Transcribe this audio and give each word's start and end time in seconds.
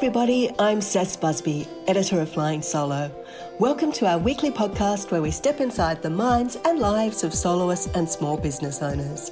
everybody, 0.00 0.50
I'm 0.58 0.80
Cec 0.80 1.20
Busby, 1.20 1.68
editor 1.86 2.22
of 2.22 2.32
Flying 2.32 2.62
Solo. 2.62 3.12
Welcome 3.58 3.92
to 3.92 4.06
our 4.06 4.16
weekly 4.16 4.50
podcast 4.50 5.10
where 5.10 5.20
we 5.20 5.30
step 5.30 5.60
inside 5.60 6.00
the 6.00 6.08
minds 6.08 6.56
and 6.64 6.78
lives 6.78 7.22
of 7.22 7.34
soloists 7.34 7.86
and 7.88 8.08
small 8.08 8.38
business 8.38 8.80
owners. 8.80 9.30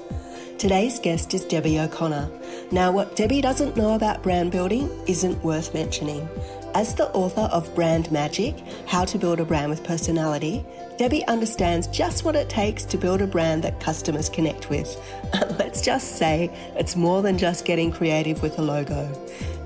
Today's 0.59 0.99
guest 0.99 1.33
is 1.33 1.47
Debbie 1.47 1.81
O'Connor. 1.81 2.31
Now, 2.71 2.93
what 2.93 3.17
Debbie 3.17 3.41
doesn't 3.41 3.79
know 3.79 3.95
about 3.95 4.23
brand 4.23 4.53
building 4.53 4.91
isn't 5.07 5.43
worth 5.43 5.73
mentioning. 5.73 6.29
As 6.75 6.95
the 6.95 7.09
author 7.13 7.49
of 7.51 7.75
Brand 7.75 8.13
Magic 8.13 8.55
How 8.87 9.07
to 9.07 9.17
Build 9.17 9.41
a 9.41 9.47
Brand 9.47 9.71
with 9.71 9.83
Personality, 9.85 10.67
Debbie 10.99 11.27
understands 11.29 11.87
just 11.87 12.25
what 12.25 12.37
it 12.37 12.51
takes 12.51 12.85
to 12.85 12.99
build 12.99 13.23
a 13.23 13.27
brand 13.27 13.65
that 13.65 13.81
customers 13.81 14.29
connect 14.29 14.69
with. 14.69 15.01
Let's 15.59 15.81
just 15.81 16.17
say 16.17 16.51
it's 16.77 16.95
more 16.95 17.23
than 17.23 17.39
just 17.39 17.65
getting 17.65 17.91
creative 17.91 18.43
with 18.43 18.59
a 18.59 18.63
logo. 18.63 19.11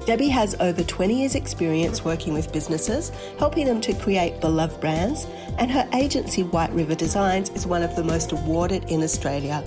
Debbie 0.04 0.30
has 0.30 0.56
over 0.58 0.82
20 0.82 1.20
years' 1.20 1.36
experience 1.36 2.04
working 2.04 2.34
with 2.34 2.52
businesses, 2.52 3.12
helping 3.38 3.66
them 3.66 3.80
to 3.82 3.94
create 3.94 4.40
beloved 4.40 4.80
brands, 4.80 5.26
and 5.58 5.70
her 5.70 5.88
agency, 5.94 6.42
White 6.42 6.72
River 6.72 6.96
Designs, 6.96 7.50
is 7.50 7.68
one 7.68 7.84
of 7.84 7.94
the 7.94 8.02
most 8.02 8.32
awarded 8.32 8.90
in 8.90 9.04
Australia. 9.04 9.62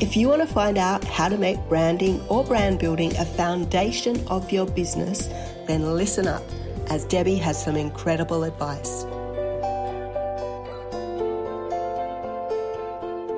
If 0.00 0.16
you 0.16 0.28
want 0.28 0.40
to 0.40 0.46
find 0.46 0.78
out 0.78 1.02
how 1.02 1.28
to 1.28 1.36
make 1.36 1.58
branding 1.68 2.20
or 2.28 2.44
brand 2.44 2.78
building 2.78 3.16
a 3.16 3.24
foundation 3.24 4.24
of 4.28 4.52
your 4.52 4.66
business, 4.66 5.26
then 5.66 5.96
listen 5.96 6.28
up, 6.28 6.44
as 6.88 7.04
Debbie 7.06 7.36
has 7.36 7.60
some 7.62 7.74
incredible 7.74 8.44
advice. 8.44 9.04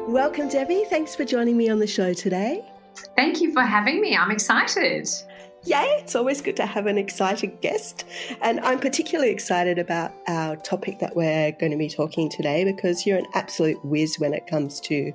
Welcome, 0.06 0.50
Debbie. 0.50 0.84
Thanks 0.90 1.14
for 1.14 1.24
joining 1.24 1.56
me 1.56 1.70
on 1.70 1.78
the 1.78 1.86
show 1.86 2.12
today. 2.12 2.66
Thank 3.16 3.40
you 3.40 3.50
for 3.52 3.62
having 3.62 4.02
me. 4.02 4.14
I'm 4.14 4.30
excited. 4.30 5.08
Yay, 5.66 5.96
it's 6.00 6.14
always 6.14 6.42
good 6.42 6.56
to 6.56 6.66
have 6.66 6.86
an 6.86 6.98
excited 6.98 7.59
guest. 7.62 8.04
And 8.43 8.60
I'm 8.60 8.79
particularly 8.79 9.30
excited 9.30 9.79
about 9.79 10.12
our 10.29 10.57
topic 10.57 10.98
that 10.98 11.16
we're 11.16 11.52
going 11.52 11.73
to 11.73 11.79
be 11.79 11.88
talking 11.88 12.29
today 12.29 12.65
because 12.65 13.07
you're 13.07 13.16
an 13.16 13.26
absolute 13.32 13.82
whiz 13.82 14.18
when 14.18 14.35
it 14.35 14.46
comes 14.46 14.79
to 14.80 15.12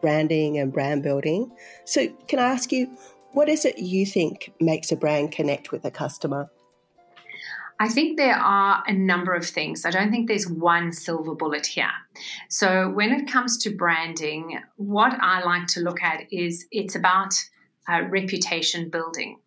branding 0.00 0.58
and 0.58 0.72
brand 0.72 1.04
building. 1.04 1.52
So, 1.84 2.08
can 2.26 2.40
I 2.40 2.48
ask 2.48 2.72
you, 2.72 2.90
what 3.30 3.48
is 3.48 3.64
it 3.64 3.78
you 3.78 4.04
think 4.04 4.52
makes 4.60 4.90
a 4.90 4.96
brand 4.96 5.30
connect 5.30 5.70
with 5.70 5.84
a 5.84 5.90
customer? 5.90 6.50
I 7.78 7.88
think 7.88 8.16
there 8.16 8.36
are 8.36 8.82
a 8.86 8.92
number 8.92 9.34
of 9.34 9.46
things. 9.46 9.84
I 9.84 9.90
don't 9.90 10.10
think 10.10 10.26
there's 10.26 10.48
one 10.48 10.92
silver 10.92 11.36
bullet 11.36 11.66
here. 11.66 11.90
So, 12.48 12.90
when 12.90 13.12
it 13.12 13.30
comes 13.30 13.56
to 13.58 13.70
branding, 13.76 14.58
what 14.76 15.16
I 15.20 15.44
like 15.44 15.68
to 15.68 15.80
look 15.80 16.02
at 16.02 16.24
is 16.32 16.66
it's 16.72 16.96
about 16.96 17.34
uh, 17.88 18.02
reputation 18.08 18.90
building. 18.90 19.38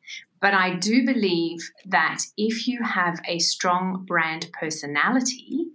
But 0.45 0.53
I 0.53 0.75
do 0.75 1.03
believe 1.03 1.71
that 1.87 2.19
if 2.37 2.67
you 2.67 2.83
have 2.83 3.19
a 3.27 3.39
strong 3.39 4.05
brand 4.05 4.45
personality, 4.53 5.65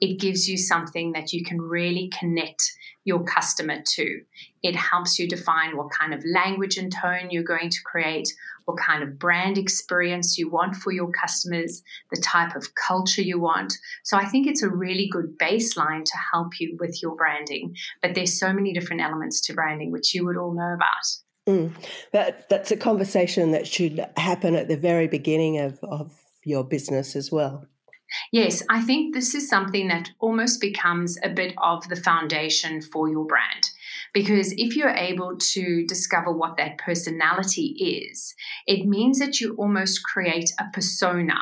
it 0.00 0.20
gives 0.20 0.48
you 0.48 0.56
something 0.56 1.10
that 1.14 1.32
you 1.32 1.44
can 1.44 1.60
really 1.60 2.12
connect 2.16 2.62
your 3.02 3.24
customer 3.24 3.82
to. 3.84 4.20
It 4.62 4.76
helps 4.76 5.18
you 5.18 5.26
define 5.26 5.76
what 5.76 5.90
kind 5.90 6.14
of 6.14 6.24
language 6.24 6.76
and 6.76 6.92
tone 6.92 7.32
you're 7.32 7.42
going 7.42 7.70
to 7.70 7.82
create, 7.84 8.28
what 8.66 8.78
kind 8.78 9.02
of 9.02 9.18
brand 9.18 9.58
experience 9.58 10.38
you 10.38 10.48
want 10.48 10.76
for 10.76 10.92
your 10.92 11.10
customers, 11.10 11.82
the 12.12 12.22
type 12.22 12.54
of 12.54 12.76
culture 12.76 13.22
you 13.22 13.40
want. 13.40 13.74
So 14.04 14.16
I 14.16 14.26
think 14.26 14.46
it's 14.46 14.62
a 14.62 14.70
really 14.70 15.08
good 15.10 15.36
baseline 15.42 16.04
to 16.04 16.16
help 16.32 16.60
you 16.60 16.76
with 16.78 17.02
your 17.02 17.16
branding. 17.16 17.74
But 18.00 18.14
there's 18.14 18.38
so 18.38 18.52
many 18.52 18.72
different 18.74 19.02
elements 19.02 19.40
to 19.48 19.54
branding, 19.54 19.90
which 19.90 20.14
you 20.14 20.24
would 20.24 20.36
all 20.36 20.54
know 20.54 20.72
about. 20.72 21.29
Mm. 21.50 21.72
That, 22.12 22.48
that's 22.48 22.70
a 22.70 22.76
conversation 22.76 23.50
that 23.52 23.66
should 23.66 24.04
happen 24.16 24.54
at 24.54 24.68
the 24.68 24.76
very 24.76 25.08
beginning 25.08 25.58
of, 25.58 25.78
of 25.82 26.12
your 26.44 26.64
business 26.64 27.16
as 27.16 27.30
well. 27.32 27.66
Yes, 28.32 28.62
I 28.68 28.82
think 28.82 29.14
this 29.14 29.34
is 29.34 29.48
something 29.48 29.88
that 29.88 30.10
almost 30.18 30.60
becomes 30.60 31.16
a 31.22 31.28
bit 31.28 31.54
of 31.62 31.88
the 31.88 31.96
foundation 31.96 32.82
for 32.82 33.08
your 33.08 33.24
brand. 33.24 33.70
Because 34.12 34.52
if 34.56 34.76
you're 34.76 34.90
able 34.90 35.36
to 35.38 35.86
discover 35.86 36.32
what 36.32 36.56
that 36.56 36.78
personality 36.78 38.08
is, 38.10 38.34
it 38.66 38.86
means 38.86 39.20
that 39.20 39.40
you 39.40 39.54
almost 39.56 40.02
create 40.02 40.50
a 40.58 40.64
persona 40.72 41.38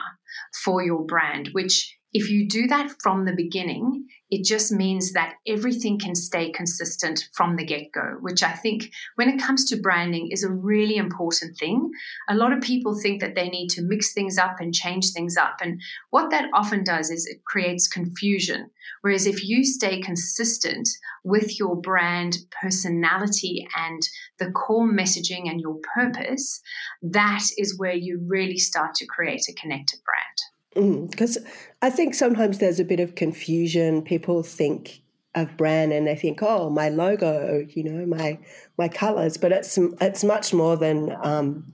for 0.62 0.82
your 0.82 1.04
brand, 1.04 1.48
which 1.52 1.97
if 2.12 2.30
you 2.30 2.48
do 2.48 2.66
that 2.68 2.90
from 3.02 3.24
the 3.24 3.34
beginning, 3.34 4.06
it 4.30 4.44
just 4.44 4.72
means 4.72 5.12
that 5.12 5.34
everything 5.46 5.98
can 5.98 6.14
stay 6.14 6.50
consistent 6.50 7.28
from 7.34 7.56
the 7.56 7.64
get 7.64 7.92
go, 7.92 8.16
which 8.20 8.42
I 8.42 8.52
think 8.52 8.90
when 9.16 9.28
it 9.28 9.40
comes 9.40 9.66
to 9.66 9.80
branding 9.80 10.30
is 10.30 10.42
a 10.42 10.50
really 10.50 10.96
important 10.96 11.58
thing. 11.58 11.90
A 12.28 12.34
lot 12.34 12.52
of 12.52 12.62
people 12.62 12.98
think 12.98 13.20
that 13.20 13.34
they 13.34 13.48
need 13.48 13.68
to 13.70 13.82
mix 13.82 14.12
things 14.12 14.38
up 14.38 14.56
and 14.58 14.72
change 14.74 15.12
things 15.12 15.36
up. 15.36 15.56
And 15.60 15.80
what 16.10 16.30
that 16.30 16.48
often 16.54 16.82
does 16.82 17.10
is 17.10 17.26
it 17.26 17.44
creates 17.44 17.88
confusion. 17.88 18.70
Whereas 19.02 19.26
if 19.26 19.46
you 19.46 19.64
stay 19.64 20.00
consistent 20.00 20.88
with 21.24 21.58
your 21.58 21.76
brand 21.76 22.38
personality 22.62 23.66
and 23.76 24.02
the 24.38 24.50
core 24.50 24.90
messaging 24.90 25.50
and 25.50 25.60
your 25.60 25.76
purpose, 25.94 26.60
that 27.02 27.44
is 27.58 27.78
where 27.78 27.94
you 27.94 28.24
really 28.26 28.58
start 28.58 28.94
to 28.94 29.06
create 29.06 29.46
a 29.48 29.54
connected 29.54 30.00
brand. 30.04 30.47
Because 30.78 31.38
mm, 31.38 31.46
I 31.82 31.90
think 31.90 32.14
sometimes 32.14 32.58
there's 32.58 32.80
a 32.80 32.84
bit 32.84 33.00
of 33.00 33.14
confusion. 33.14 34.02
People 34.02 34.42
think 34.42 35.02
of 35.34 35.56
brand 35.56 35.92
and 35.92 36.06
they 36.06 36.16
think, 36.16 36.42
oh, 36.42 36.70
my 36.70 36.88
logo, 36.88 37.66
you 37.70 37.84
know, 37.84 38.06
my 38.06 38.38
my 38.76 38.88
colors. 38.88 39.36
But 39.36 39.52
it's 39.52 39.78
it's 40.00 40.24
much 40.24 40.54
more 40.54 40.76
than 40.76 41.14
um, 41.22 41.72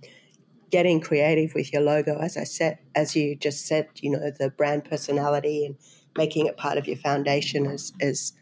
getting 0.71 1.01
creative 1.01 1.55
with 1.55 1.73
your 1.73 1.83
logo. 1.83 2.19
As 2.19 2.37
I 2.37 2.45
said, 2.45 2.79
as 2.95 3.15
you 3.15 3.37
just 3.37 3.67
said, 3.67 3.89
you 4.01 4.11
know, 4.11 4.31
the 4.39 4.51
brand 4.51 4.85
personality 4.85 5.67
and 5.67 5.77
making 6.17 6.47
it 6.47 6.57
part 6.57 6.79
of 6.79 6.87
your 6.87 6.97
foundation 6.97 7.67
is 7.67 7.93
is 8.01 8.33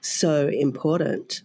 so 0.00 0.48
important. 0.48 1.42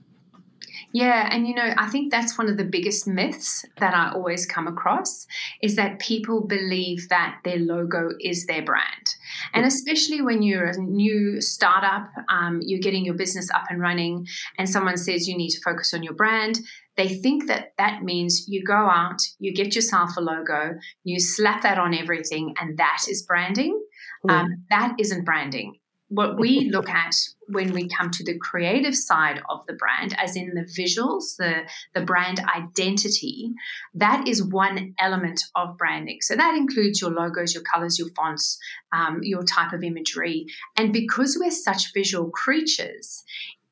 Yeah, 0.92 1.28
and 1.32 1.48
you 1.48 1.56
know, 1.56 1.74
I 1.78 1.88
think 1.88 2.12
that's 2.12 2.38
one 2.38 2.50
of 2.50 2.58
the 2.58 2.64
biggest 2.64 3.08
myths 3.08 3.66
that 3.80 3.94
I 3.94 4.12
always 4.14 4.46
come 4.46 4.68
across 4.68 5.28
is 5.62 5.76
that 5.76 6.00
people 6.00 6.42
believe 6.42 7.10
that 7.10 7.40
their 7.44 7.58
logo 7.58 8.12
is 8.20 8.46
their 8.46 8.64
brand. 8.64 9.16
And 9.54 9.66
especially 9.66 10.22
when 10.22 10.42
you're 10.42 10.68
a 10.68 10.78
new 10.78 11.42
startup, 11.42 12.10
um, 12.30 12.62
you're 12.62 12.80
getting 12.80 13.06
your 13.06 13.16
business 13.16 13.50
up 13.52 13.66
and 13.70 13.82
running, 13.82 14.26
and 14.58 14.70
someone 14.70 14.98
says 14.98 15.28
you 15.28 15.38
need 15.38 15.50
to 15.50 15.62
focus 15.62 15.94
on 15.94 16.04
your 16.04 16.14
brand, 16.14 16.60
they 16.98 17.10
think 17.10 17.48
that 17.48 17.74
that 17.78 18.04
means 18.04 18.46
you 18.48 18.64
go 18.64 18.74
out, 18.74 19.22
you 19.40 19.54
get 19.54 19.76
yourself 19.76 20.12
a 20.18 20.22
logo, 20.22 20.76
you 21.04 21.20
slap 21.20 21.64
that 21.64 21.78
on 21.78 21.94
everything, 21.94 22.54
and 22.60 22.78
that 22.78 23.04
is 23.10 23.24
branding. 23.24 23.82
Um, 24.28 24.66
that 24.72 24.96
isn't 24.98 25.24
branding 25.24 25.76
what 26.10 26.40
we 26.40 26.70
look 26.72 26.90
at 26.90 27.16
when 27.48 27.74
we 27.74 27.90
come 27.90 28.12
to 28.12 28.24
the 28.24 28.38
creative 28.38 28.96
side 28.96 29.42
of 29.50 29.66
the 29.68 29.74
brand, 29.74 30.16
as 30.20 30.36
in 30.36 30.54
the 30.54 30.62
visuals, 30.62 31.36
the, 31.38 31.64
the 31.94 32.06
brand 32.06 32.40
identity, 32.56 33.52
that 33.94 34.28
is 34.28 34.44
one 34.44 34.94
element 35.00 35.42
of 35.56 35.78
branding. 35.78 36.20
So 36.22 36.36
that 36.36 36.56
includes 36.56 37.02
your 37.02 37.12
logos, 37.12 37.54
your 37.54 37.64
colors, 37.64 37.98
your 37.98 38.10
fonts, 38.10 38.60
um, 38.92 39.20
your 39.24 39.44
type 39.44 39.74
of 39.74 39.84
imagery. 39.84 40.46
And 40.78 40.94
because 40.94 41.38
we're 41.40 41.52
such 41.52 41.94
visual 41.94 42.30
creatures, 42.30 43.24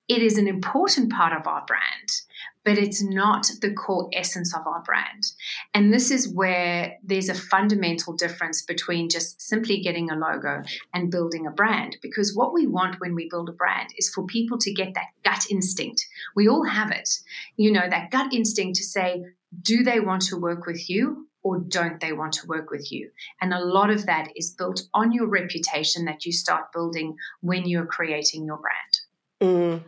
it 0.07 0.21
is 0.21 0.37
an 0.37 0.47
important 0.47 1.11
part 1.11 1.33
of 1.33 1.47
our 1.47 1.63
brand 1.65 2.09
but 2.63 2.77
it's 2.77 3.03
not 3.03 3.47
the 3.61 3.73
core 3.73 4.09
essence 4.13 4.55
of 4.55 4.65
our 4.65 4.81
brand. 4.81 5.31
And 5.73 5.93
this 5.93 6.11
is 6.11 6.33
where 6.33 6.97
there's 7.03 7.29
a 7.29 7.33
fundamental 7.33 8.13
difference 8.13 8.61
between 8.61 9.09
just 9.09 9.41
simply 9.41 9.81
getting 9.81 10.09
a 10.09 10.15
logo 10.15 10.63
and 10.93 11.11
building 11.11 11.45
a 11.45 11.51
brand. 11.51 11.97
Because 12.01 12.35
what 12.35 12.53
we 12.53 12.67
want 12.67 12.99
when 12.99 13.15
we 13.15 13.29
build 13.29 13.49
a 13.49 13.53
brand 13.53 13.89
is 13.97 14.09
for 14.09 14.25
people 14.25 14.57
to 14.59 14.73
get 14.73 14.93
that 14.93 15.07
gut 15.23 15.45
instinct. 15.49 16.05
We 16.35 16.47
all 16.47 16.63
have 16.63 16.91
it, 16.91 17.09
you 17.57 17.71
know, 17.71 17.87
that 17.89 18.11
gut 18.11 18.33
instinct 18.33 18.77
to 18.77 18.83
say, 18.83 19.25
do 19.61 19.83
they 19.83 19.99
want 19.99 20.23
to 20.23 20.37
work 20.37 20.65
with 20.65 20.89
you 20.89 21.27
or 21.43 21.59
don't 21.59 21.99
they 21.99 22.13
want 22.13 22.33
to 22.33 22.47
work 22.47 22.71
with 22.71 22.91
you? 22.91 23.11
And 23.41 23.53
a 23.53 23.63
lot 23.63 23.89
of 23.89 24.05
that 24.05 24.29
is 24.35 24.51
built 24.51 24.83
on 24.93 25.11
your 25.11 25.27
reputation 25.27 26.05
that 26.05 26.25
you 26.25 26.31
start 26.31 26.71
building 26.71 27.17
when 27.41 27.67
you're 27.67 27.85
creating 27.85 28.45
your 28.45 28.57
brand. 28.57 29.01
Mm. 29.43 29.83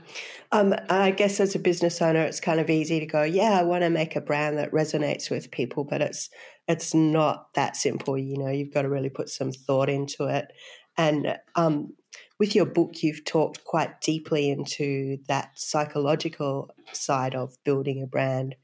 Um, 0.52 0.75
I 0.90 1.12
guess 1.12 1.40
as 1.40 1.56
a 1.56 1.60
business 1.60 2.02
owner, 2.02 2.22
it's 2.22 2.42
kind 2.42 2.60
of 2.60 2.69
easy 2.69 3.00
to 3.00 3.06
go, 3.06 3.24
yeah, 3.24 3.57
I 3.57 3.63
want 3.63 3.84
to 3.84 3.90
make 3.90 4.16
a 4.16 4.22
brand 4.22 4.57
that 4.57 4.72
resonates 4.72 5.30
with 5.30 5.50
people, 5.50 5.86
but 5.86 6.02
it's 6.02 6.30
it's 6.68 6.94
not 6.94 7.54
that 7.54 7.78
simple. 7.78 8.18
You 8.18 8.38
know, 8.38 8.50
you've 8.50 8.74
got 8.74 8.81
to 8.81 8.90
really 8.90 9.10
put 9.10 9.30
some 9.30 9.52
thought 9.52 9.88
into 9.90 10.25
it. 10.25 10.52
And 10.98 11.38
um, 11.56 11.94
with 12.38 12.54
your 12.54 12.66
book, 12.66 13.02
you've 13.02 13.24
talked 13.24 13.63
quite 13.63 14.02
deeply 14.02 14.50
into 14.50 15.18
that 15.28 15.52
psychological 15.56 16.69
side 16.92 17.36
of 17.36 17.56
building 17.63 18.01
a 18.01 18.08
brand 18.08 18.56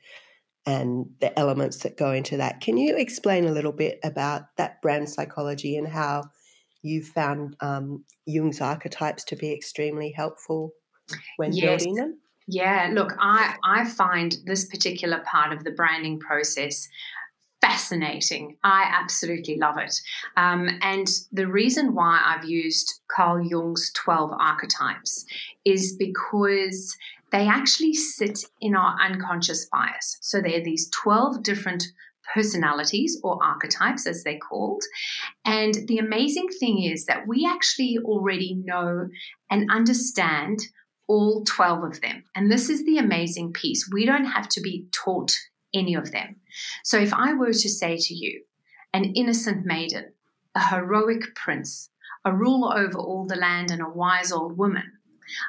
and 0.65 1.05
the 1.21 1.37
elements 1.39 1.77
that 1.79 1.97
go 1.97 2.11
into 2.11 2.37
that. 2.37 2.59
Can 2.61 2.77
you 2.77 2.97
explain 2.97 3.45
a 3.45 3.51
little 3.51 3.71
bit 3.71 3.99
about 4.03 4.43
that 4.57 4.81
brand 4.81 5.09
psychology 5.09 5.77
and 5.77 5.87
how 5.87 6.23
you 6.81 7.03
found 7.03 7.55
um, 7.61 8.03
Jung's 8.25 8.61
archetypes 8.61 9.23
to 9.25 9.35
be 9.35 9.53
extremely 9.53 10.11
helpful 10.11 10.73
when 11.37 11.53
yes. 11.53 11.83
building 11.83 11.95
them? 11.95 12.17
Yeah, 12.47 12.89
look, 12.91 13.13
I, 13.19 13.55
I 13.63 13.85
find 13.85 14.35
this 14.45 14.65
particular 14.65 15.23
part 15.25 15.53
of 15.53 15.63
the 15.63 15.71
branding 15.71 16.19
process 16.19 16.87
fascinating. 17.61 18.57
I 18.63 18.89
absolutely 18.91 19.57
love 19.57 19.77
it. 19.77 19.93
Um, 20.35 20.67
and 20.81 21.07
the 21.31 21.47
reason 21.47 21.93
why 21.93 22.19
I've 22.25 22.43
used 22.43 23.01
Carl 23.15 23.45
Jung's 23.45 23.91
12 23.93 24.31
archetypes 24.39 25.25
is 25.63 25.95
because 25.97 26.97
they 27.31 27.47
actually 27.47 27.93
sit 27.93 28.39
in 28.59 28.75
our 28.75 28.97
unconscious 28.99 29.67
bias. 29.71 30.17
So 30.21 30.41
there 30.41 30.59
are 30.59 30.63
these 30.63 30.89
12 31.03 31.43
different 31.43 31.83
personalities 32.33 33.19
or 33.23 33.43
archetypes, 33.43 34.07
as 34.07 34.23
they're 34.23 34.37
called. 34.37 34.83
And 35.45 35.75
the 35.87 35.97
amazing 35.97 36.47
thing 36.59 36.83
is 36.83 37.05
that 37.05 37.27
we 37.27 37.47
actually 37.49 37.97
already 38.03 38.55
know 38.63 39.07
and 39.49 39.69
understand 39.71 40.59
all 41.11 41.43
12 41.43 41.83
of 41.83 41.99
them. 41.99 42.23
And 42.35 42.49
this 42.49 42.69
is 42.69 42.85
the 42.85 42.97
amazing 42.97 43.51
piece. 43.51 43.89
We 43.91 44.05
don't 44.05 44.23
have 44.23 44.47
to 44.49 44.61
be 44.61 44.85
taught 44.93 45.35
any 45.73 45.93
of 45.93 46.13
them. 46.13 46.37
So 46.85 46.97
if 46.97 47.13
I 47.13 47.33
were 47.33 47.51
to 47.51 47.69
say 47.69 47.97
to 47.97 48.13
you, 48.13 48.43
an 48.93 49.03
innocent 49.15 49.65
maiden, 49.65 50.13
a 50.55 50.69
heroic 50.69 51.35
prince, 51.35 51.89
a 52.23 52.33
ruler 52.33 52.77
over 52.77 52.97
all 52.97 53.25
the 53.25 53.35
land, 53.35 53.71
and 53.71 53.81
a 53.81 53.89
wise 53.89 54.31
old 54.31 54.57
woman, 54.57 54.89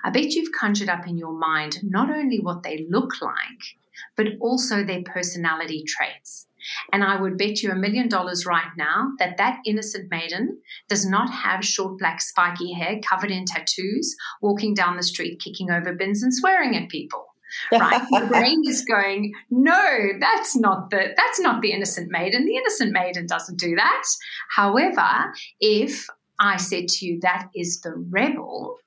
I 0.02 0.10
bet 0.10 0.32
you've 0.32 0.52
conjured 0.52 0.88
up 0.88 1.06
in 1.06 1.16
your 1.16 1.38
mind 1.38 1.78
not 1.84 2.10
only 2.10 2.40
what 2.40 2.64
they 2.64 2.84
look 2.90 3.22
like, 3.22 3.62
but 4.16 4.26
also 4.40 4.82
their 4.82 5.02
personality 5.04 5.84
traits. 5.86 6.48
And 6.92 7.02
I 7.04 7.20
would 7.20 7.38
bet 7.38 7.62
you 7.62 7.70
a 7.70 7.76
million 7.76 8.08
dollars 8.08 8.46
right 8.46 8.70
now 8.76 9.12
that 9.18 9.36
that 9.38 9.60
innocent 9.66 10.10
maiden 10.10 10.60
does 10.88 11.06
not 11.06 11.30
have 11.30 11.64
short 11.64 11.98
black 11.98 12.20
spiky 12.20 12.72
hair 12.72 13.00
covered 13.00 13.30
in 13.30 13.44
tattoos, 13.44 14.14
walking 14.40 14.74
down 14.74 14.96
the 14.96 15.02
street 15.02 15.40
kicking 15.40 15.70
over 15.70 15.94
bins 15.94 16.22
and 16.22 16.34
swearing 16.34 16.76
at 16.76 16.88
people. 16.88 17.26
right? 17.72 18.02
The 18.10 18.26
brain 18.26 18.62
is 18.66 18.84
going 18.84 19.32
no 19.50 20.08
that's 20.20 20.56
not 20.56 20.90
the 20.90 21.14
that's 21.16 21.40
not 21.40 21.60
the 21.62 21.72
innocent 21.72 22.10
maiden. 22.10 22.46
The 22.46 22.56
innocent 22.56 22.92
maiden 22.92 23.26
doesn't 23.26 23.58
do 23.58 23.74
that. 23.76 24.04
However 24.50 25.32
if 25.60 26.06
i 26.40 26.56
said 26.56 26.88
to 26.88 27.06
you 27.06 27.20
that 27.20 27.48
is 27.54 27.80
the 27.82 27.92
rebel 28.10 28.78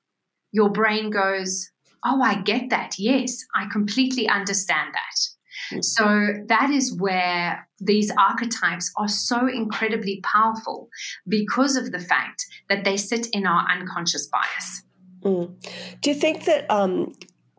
your 0.50 0.68
brain 0.68 1.10
goes 1.10 1.70
oh 2.04 2.20
i 2.22 2.34
get 2.42 2.70
that. 2.70 2.98
Yes 2.98 3.44
i 3.54 3.66
completely 3.70 4.28
understand 4.28 4.92
that. 4.94 5.76
Mm. 5.76 5.84
So 5.84 6.44
that 6.48 6.70
is 6.70 6.96
where 6.96 7.65
these 7.78 8.10
archetypes 8.18 8.90
are 8.96 9.08
so 9.08 9.46
incredibly 9.46 10.20
powerful 10.22 10.88
because 11.28 11.76
of 11.76 11.92
the 11.92 11.98
fact 11.98 12.46
that 12.68 12.84
they 12.84 12.96
sit 12.96 13.26
in 13.32 13.46
our 13.46 13.66
unconscious 13.70 14.26
bias. 14.26 14.82
Mm. 15.22 15.54
Do 16.00 16.10
you 16.10 16.16
think 16.16 16.44
that 16.44 16.70
um, 16.70 17.12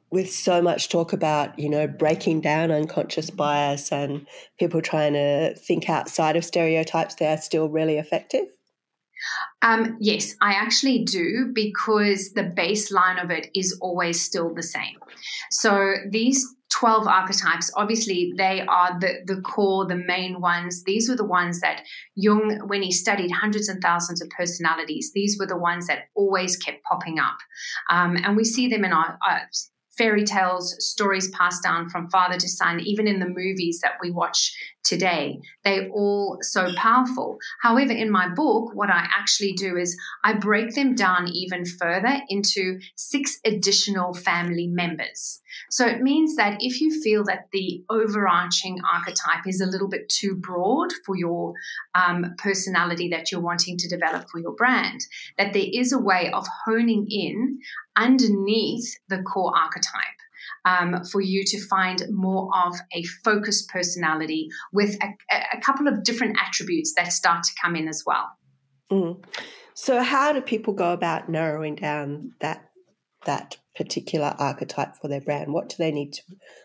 with 0.10 0.32
so 0.32 0.62
much 0.62 0.90
talk 0.90 1.14
about, 1.14 1.58
you 1.60 1.70
know, 1.70 1.88
breaking 1.88 2.42
down 2.42 2.72
unconscious 2.72 3.30
bias 3.30 3.92
and 3.92 4.26
people 4.60 4.82
trying 4.82 5.14
to 5.14 5.56
think 5.56 5.90
outside 5.90 6.36
of 6.36 6.46
stereotypes, 6.46 7.16
they 7.16 7.28
are 7.28 7.38
still 7.38 7.70
really 7.70 7.98
effective? 7.98 8.46
Um, 9.62 9.98
yes, 10.00 10.36
I 10.42 10.54
actually 10.54 11.04
do 11.04 11.52
because 11.54 12.34
the 12.34 12.44
baseline 12.44 13.22
of 13.22 13.32
it 13.32 13.50
is 13.56 13.78
always 13.82 14.22
still 14.22 14.54
the 14.54 14.64
same. 14.64 14.98
So 15.50 15.96
these 16.10 16.46
12 16.70 17.08
archetypes, 17.08 17.72
obviously, 17.76 18.34
they 18.38 18.62
are 18.68 19.00
the, 19.00 19.20
the 19.26 19.42
core, 19.42 19.86
the 19.86 19.96
main 19.96 20.42
ones. 20.42 20.84
These 20.84 21.10
were 21.10 21.16
the 21.16 21.26
ones 21.26 21.62
that 21.62 21.84
Jung, 22.16 22.62
when 22.68 22.82
he 22.82 22.92
studied 22.92 23.32
hundreds 23.32 23.70
and 23.70 23.82
thousands 23.82 24.22
of 24.22 24.30
personalities, 24.30 25.12
these 25.14 25.38
were 25.40 25.48
the 25.48 25.58
ones 25.58 25.88
that 25.88 26.10
always 26.16 26.58
kept 26.58 26.84
popping 26.84 27.20
up. 27.20 27.38
Um, 27.90 28.18
and 28.18 28.36
we 28.36 28.44
see 28.44 28.68
them 28.68 28.84
in 28.84 28.92
our, 28.92 29.18
our 29.28 29.42
fairy 29.98 30.24
tales, 30.24 30.76
stories 30.80 31.30
passed 31.30 31.64
down 31.64 31.90
from 31.90 32.10
father 32.10 32.38
to 32.38 32.48
son, 32.48 32.80
even 32.82 33.08
in 33.08 33.20
the 33.20 33.28
movies 33.28 33.80
that 33.82 33.94
we 34.02 34.12
watch 34.12 34.54
today. 34.88 35.40
They're 35.64 35.90
all 35.90 36.38
so 36.42 36.74
powerful. 36.76 37.38
However, 37.62 37.92
in 37.92 38.10
my 38.10 38.30
book, 38.30 38.72
what 38.74 38.90
I 38.90 39.08
actually 39.18 39.54
do 39.54 39.76
is 39.76 39.98
I 40.24 40.34
break 40.34 40.74
them 40.76 40.96
down 40.96 41.28
even 41.28 41.66
further 41.66 42.22
into 42.30 42.80
six 42.96 43.40
additional 43.46 44.14
family 44.14 44.68
members. 44.68 45.42
So 45.70 45.86
it 45.86 46.02
means 46.02 46.36
that 46.36 46.58
if 46.60 46.80
you 46.80 47.02
feel 47.02 47.24
that 47.26 47.48
the 47.52 47.84
overarching 47.90 48.80
archetype 48.94 49.46
is 49.46 49.60
a 49.60 49.66
little 49.66 49.90
bit 49.90 50.08
too 50.10 50.36
broad 50.36 50.90
for 51.06 51.16
your 51.16 51.54
um, 51.96 52.36
personality 52.38 53.10
that 53.10 53.32
you're 53.32 53.42
wanting 53.42 53.78
to 53.78 53.90
develop 53.90 54.30
for 54.32 54.40
your 54.40 54.54
brand, 54.54 55.02
that 55.38 55.54
there 55.54 55.66
is 55.72 55.92
a 55.92 56.00
way 56.00 56.32
of 56.32 56.46
honing 56.66 57.08
in 57.10 57.60
underneath 57.96 58.98
the 59.10 59.22
core 59.24 59.54
archetype. 59.56 60.18
Um, 60.68 61.06
for 61.06 61.22
you 61.22 61.44
to 61.46 61.68
find 61.68 62.02
more 62.10 62.50
of 62.54 62.76
a 62.94 63.04
focused 63.24 63.70
personality 63.70 64.50
with 64.74 64.98
a, 65.02 65.08
a, 65.54 65.62
couple 65.62 65.88
of 65.88 66.04
different 66.04 66.38
attributes 66.46 66.94
that 66.98 67.14
start 67.14 67.44
to 67.44 67.52
come 67.62 67.78
in 67.78 67.88
as 67.88 68.04
well. 68.06 68.26
Mm. 68.92 69.24
So, 69.76 70.02
how 70.02 70.34
do 70.34 70.42
people 70.42 70.74
go 70.74 70.92
about 70.92 71.30
narrowing 71.30 71.76
down 71.76 72.32
that 72.42 72.70
that 73.26 73.58
particular 73.76 74.36
archetype 74.40 74.96
for 75.00 75.08
their 75.08 75.22
brand? 75.22 75.54
What 75.54 75.70
do 75.70 75.76
they 75.78 75.92
need 75.92 76.14
to 76.14 76.22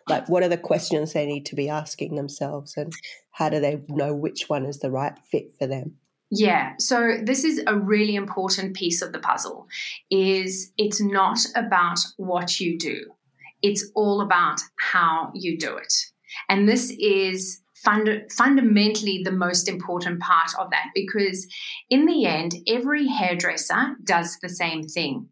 like? 0.09 0.29
What 0.29 0.43
are 0.43 0.49
the 0.49 0.57
questions 0.57 1.13
they 1.13 1.27
need 1.27 1.47
to 1.47 1.55
be 1.55 1.69
asking 1.69 2.17
themselves, 2.17 2.75
and 2.77 2.93
how 3.31 3.51
do 3.51 3.61
they 3.61 3.83
know 3.89 4.15
which 4.15 4.49
one 4.49 4.65
is 4.65 4.79
the 4.79 4.91
right 4.91 5.17
fit 5.31 5.55
for 5.59 5.67
them? 5.67 5.97
Yeah, 6.35 6.73
so 6.79 7.19
this 7.23 7.45
is 7.45 7.63
a 7.67 7.79
really 7.79 8.15
important 8.15 8.75
piece 8.75 9.03
of 9.03 9.13
the 9.13 9.19
puzzle 9.19 9.67
is 10.11 10.73
it's 10.79 10.99
not 10.99 11.39
about 11.55 11.99
what 12.17 12.59
you 12.59 12.79
do. 12.79 13.05
It's 13.63 13.91
all 13.95 14.21
about 14.21 14.61
how 14.79 15.31
you 15.35 15.59
do 15.59 15.77
it. 15.77 15.93
And 16.49 16.69
this 16.69 16.91
is 16.99 17.63
fund- 17.85 18.31
fundamentally 18.37 19.23
the 19.25 19.33
most 19.33 19.69
important 19.69 20.21
part 20.21 20.51
of 20.59 20.71
that 20.71 20.87
because 20.95 21.47
in 21.91 22.07
the 22.07 22.27
end 22.27 22.55
every 22.67 23.07
hairdresser 23.07 23.97
does 24.05 24.39
the 24.41 24.49
same 24.49 24.83
thing. 24.83 25.29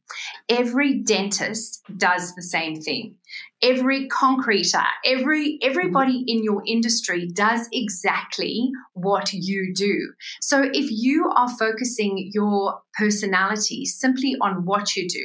Every 0.49 0.99
dentist 1.03 1.83
does 1.97 2.35
the 2.35 2.43
same 2.43 2.81
thing. 2.81 3.17
Every 3.63 4.09
concreter 4.09 4.85
every 5.05 5.59
everybody 5.63 6.25
in 6.27 6.43
your 6.43 6.63
industry 6.67 7.29
does 7.29 7.69
exactly 7.73 8.71
what 8.95 9.33
you 9.33 9.73
do. 9.75 10.13
So 10.41 10.69
if 10.73 10.91
you 10.91 11.31
are 11.37 11.49
focusing 11.59 12.31
your 12.33 12.81
personality 12.99 13.85
simply 13.85 14.37
on 14.41 14.65
what 14.65 14.97
you 14.97 15.09
do 15.09 15.25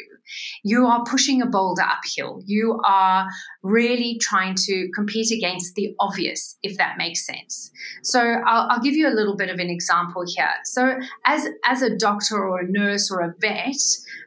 you 0.64 0.86
are 0.86 1.04
pushing 1.04 1.42
a 1.42 1.46
boulder 1.46 1.84
uphill. 1.84 2.42
You 2.46 2.80
are 2.86 3.28
really 3.64 4.18
trying 4.22 4.56
to 4.56 4.90
compete 4.94 5.32
against 5.32 5.76
the 5.76 5.96
obvious, 6.00 6.58
if 6.64 6.78
that 6.78 6.98
makes 6.98 7.26
sense. 7.26 7.72
So 8.04 8.20
I'll, 8.22 8.68
I'll 8.70 8.82
give 8.82 8.96
you 8.96 9.08
a 9.08 9.16
little 9.16 9.36
bit 9.36 9.50
of 9.50 9.60
an 9.60 9.70
example 9.70 10.24
here. 10.26 10.50
So 10.66 10.98
as 11.26 11.48
as 11.66 11.82
a 11.82 11.96
doctor 11.96 12.38
or 12.38 12.60
a 12.60 12.68
nurse 12.68 13.12
or 13.12 13.22
a 13.22 13.34
vet, 13.40 13.76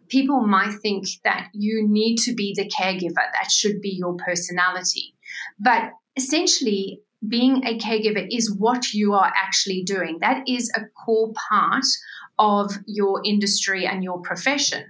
people 0.08 0.46
might 0.46 0.75
think 0.82 1.06
that 1.25 1.49
you 1.52 1.87
need 1.87 2.16
to 2.18 2.34
be 2.34 2.54
the 2.56 2.68
caregiver. 2.68 3.14
That 3.14 3.50
should 3.50 3.80
be 3.80 3.90
your 3.90 4.16
personality. 4.16 5.14
But 5.58 5.92
essentially, 6.16 7.02
being 7.26 7.64
a 7.64 7.78
caregiver 7.78 8.26
is 8.30 8.54
what 8.56 8.92
you 8.92 9.14
are 9.14 9.32
actually 9.34 9.82
doing. 9.82 10.18
That 10.20 10.49
is 10.49 10.70
a 10.76 10.82
core 11.04 11.32
part 11.49 11.84
of 12.38 12.73
your 12.87 13.21
industry 13.25 13.87
and 13.87 14.02
your 14.04 14.21
profession. 14.21 14.85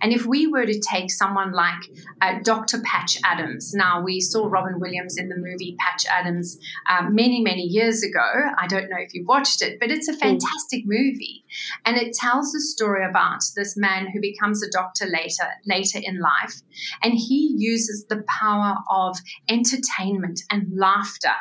And 0.00 0.12
if 0.12 0.26
we 0.26 0.46
were 0.46 0.66
to 0.66 0.80
take 0.80 1.10
someone 1.10 1.52
like 1.52 1.82
uh, 2.20 2.40
Dr. 2.42 2.80
Patch 2.80 3.18
Adams, 3.24 3.72
now 3.74 4.02
we 4.02 4.20
saw 4.20 4.46
Robin 4.46 4.80
Williams 4.80 5.16
in 5.16 5.28
the 5.28 5.36
movie 5.36 5.76
Patch 5.78 6.04
Adams 6.10 6.58
um, 6.88 7.14
many, 7.14 7.40
many 7.40 7.62
years 7.62 8.02
ago. 8.02 8.26
I 8.58 8.66
don't 8.66 8.90
know 8.90 8.96
if 8.98 9.14
you've 9.14 9.28
watched 9.28 9.62
it, 9.62 9.78
but 9.80 9.90
it's 9.90 10.08
a 10.08 10.16
fantastic 10.16 10.84
movie. 10.84 11.44
And 11.84 11.96
it 11.96 12.14
tells 12.14 12.52
the 12.52 12.60
story 12.60 13.04
about 13.08 13.40
this 13.56 13.76
man 13.76 14.08
who 14.12 14.20
becomes 14.20 14.62
a 14.62 14.70
doctor 14.70 15.06
later, 15.06 15.44
later 15.66 16.00
in 16.02 16.20
life. 16.20 16.54
And 17.02 17.14
he 17.14 17.54
uses 17.56 18.06
the 18.06 18.24
power 18.26 18.76
of 18.90 19.16
entertainment 19.48 20.40
and 20.50 20.66
laughter 20.76 21.34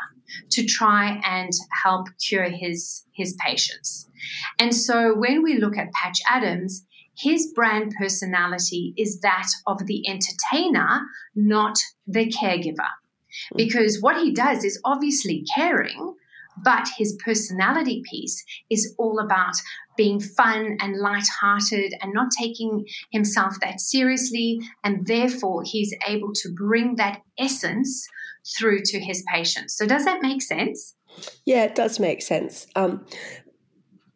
to 0.52 0.66
try 0.66 1.22
and 1.26 1.52
help 1.84 2.08
cure 2.20 2.50
his, 2.50 3.06
his 3.14 3.36
patients. 3.44 4.07
And 4.60 4.74
so 4.74 5.14
when 5.16 5.44
we 5.44 5.58
look 5.58 5.78
at 5.78 5.92
Patch 5.94 6.20
Adams, 6.30 6.86
his 7.18 7.52
brand 7.56 7.94
personality 7.98 8.94
is 8.98 9.20
that 9.22 9.48
of 9.66 9.86
the 9.88 10.08
entertainer, 10.08 11.02
not 11.36 11.78
the 12.06 12.32
caregiver. 12.32 12.90
Because 13.56 14.02
what 14.02 14.18
he 14.18 14.32
does 14.32 14.64
is 14.64 14.80
obviously 14.86 15.44
caring, 15.56 16.16
but 16.64 16.88
his 16.98 17.18
personality 17.24 18.04
piece 18.10 18.44
is 18.70 18.96
all 18.98 19.20
about 19.20 19.56
being 19.96 20.20
fun 20.20 20.78
and 20.80 20.98
light-hearted 20.98 21.94
and 22.02 22.14
not 22.14 22.30
taking 22.38 22.86
himself 23.12 23.56
that 23.62 23.80
seriously 23.80 24.60
and 24.84 25.06
therefore 25.08 25.64
he's 25.64 25.94
able 26.08 26.32
to 26.34 26.50
bring 26.56 26.96
that 26.96 27.22
essence 27.38 28.08
through 28.58 28.80
to 28.86 29.00
his 29.00 29.24
patients. 29.32 29.76
So 29.76 29.86
does 29.86 30.06
that 30.06 30.22
make 30.22 30.42
sense? 30.42 30.96
Yeah 31.46 31.64
it 31.64 31.76
does 31.76 32.00
make 32.00 32.22
sense. 32.22 32.68
Um, 32.76 33.06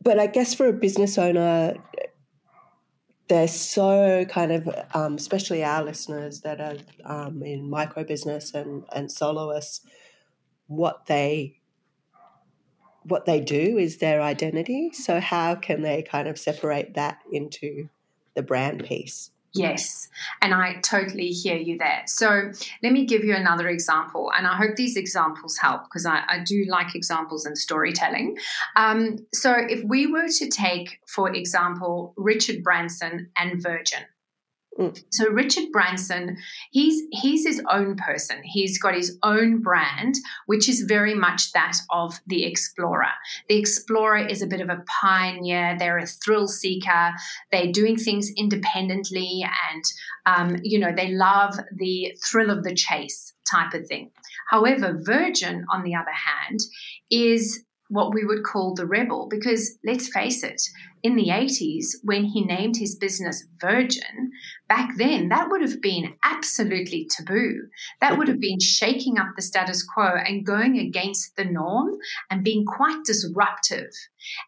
but 0.01 0.20
i 0.20 0.27
guess 0.27 0.53
for 0.53 0.67
a 0.67 0.74
business 0.74 1.17
owner 1.17 1.75
they're 3.31 3.48
so 3.48 4.25
kind 4.25 4.51
of, 4.51 4.70
um, 4.93 5.15
especially 5.15 5.63
our 5.63 5.86
listeners 5.86 6.41
that 6.41 6.60
are 6.60 6.75
um, 7.05 7.41
in 7.43 7.70
micro 7.70 8.03
business 8.03 8.53
and, 8.53 8.84
and 8.93 9.10
soloists, 9.10 9.79
what 10.67 11.05
they 11.05 11.62
what 13.03 13.25
they 13.25 13.39
do 13.39 13.77
is 13.77 13.98
their 13.98 14.22
identity. 14.22 14.91
So 14.91 15.22
how 15.22 15.55
can 15.55 15.81
they 15.81 16.03
kind 16.03 16.27
of 16.27 16.38
separate 16.38 16.96
that 16.96 17.20
into 17.31 17.88
the 18.36 18.43
brand 18.43 18.84
piece? 18.84 19.30
Yes, 19.53 20.08
and 20.41 20.53
I 20.53 20.75
totally 20.81 21.27
hear 21.27 21.58
you 21.58 21.77
there. 21.77 22.03
So 22.05 22.51
let 22.81 22.93
me 22.93 23.05
give 23.05 23.25
you 23.25 23.36
another 23.36 23.67
example, 23.67 24.31
and 24.38 24.48
I 24.48 24.55
hope 24.55 24.77
these 24.77 24.96
examples 24.96 25.58
help 25.58 25.84
because 25.84 26.05
I, 26.05 26.24
I, 26.27 26.39
do 26.39 26.65
like 26.70 26.96
examples 26.96 27.46
and 27.46 27.58
storytelling. 27.58 28.38
Um, 28.77 29.17
so 29.34 29.53
if 29.53 29.84
we 29.84 30.08
were 30.08 30.29
to 30.29 30.50
take, 30.50 31.00
for 31.05 31.34
example, 31.34 32.13
Richard 32.15 32.63
Branson 32.63 33.29
and 33.38 33.62
Virgin, 33.62 34.05
Mm. 34.79 35.03
So 35.09 35.29
Richard 35.29 35.71
Branson, 35.71 36.37
he's 36.71 37.03
he's 37.11 37.45
his 37.45 37.61
own 37.69 37.97
person. 37.97 38.41
He's 38.43 38.79
got 38.79 38.95
his 38.95 39.17
own 39.21 39.61
brand, 39.61 40.15
which 40.45 40.69
is 40.69 40.85
very 40.87 41.13
much 41.13 41.51
that 41.51 41.77
of 41.91 42.19
the 42.27 42.45
explorer. 42.45 43.11
The 43.49 43.57
explorer 43.57 44.25
is 44.25 44.41
a 44.41 44.47
bit 44.47 44.61
of 44.61 44.69
a 44.69 44.83
pioneer. 45.01 45.75
They're 45.77 45.97
a 45.97 46.05
thrill 46.05 46.47
seeker. 46.47 47.11
They're 47.51 47.71
doing 47.71 47.97
things 47.97 48.31
independently, 48.37 49.45
and 49.71 49.83
um, 50.25 50.59
you 50.63 50.79
know 50.79 50.93
they 50.95 51.11
love 51.11 51.55
the 51.75 52.15
thrill 52.25 52.49
of 52.49 52.63
the 52.63 52.73
chase 52.73 53.33
type 53.49 53.73
of 53.73 53.85
thing. 53.87 54.11
However, 54.49 54.97
Virgin, 55.03 55.65
on 55.71 55.83
the 55.83 55.95
other 55.95 56.11
hand, 56.11 56.61
is 57.09 57.65
what 57.91 58.13
we 58.13 58.24
would 58.24 58.43
call 58.43 58.74
the 58.74 58.86
rebel 58.86 59.27
because 59.29 59.77
let's 59.86 60.07
face 60.07 60.43
it, 60.43 60.62
in 61.03 61.15
the 61.15 61.27
80s, 61.27 61.98
when 62.03 62.24
he 62.24 62.45
named 62.45 62.77
his 62.77 62.95
business 62.95 63.45
Virgin, 63.60 64.31
back 64.69 64.95
then 64.98 65.27
that 65.29 65.50
would 65.50 65.62
have 65.62 65.81
been 65.81 66.13
absolutely 66.24 67.07
taboo. 67.10 67.67
That 68.00 68.17
would 68.17 68.29
have 68.29 68.39
been 68.39 68.62
shaking 68.62 69.17
up 69.17 69.29
the 69.36 69.41
status 69.41 69.83
quo 69.83 70.13
and 70.25 70.45
going 70.45 70.77
against 70.79 71.36
the 71.36 71.43
norm 71.43 71.98
and 72.29 72.45
being 72.45 72.65
quite 72.65 73.03
disruptive. 73.03 73.91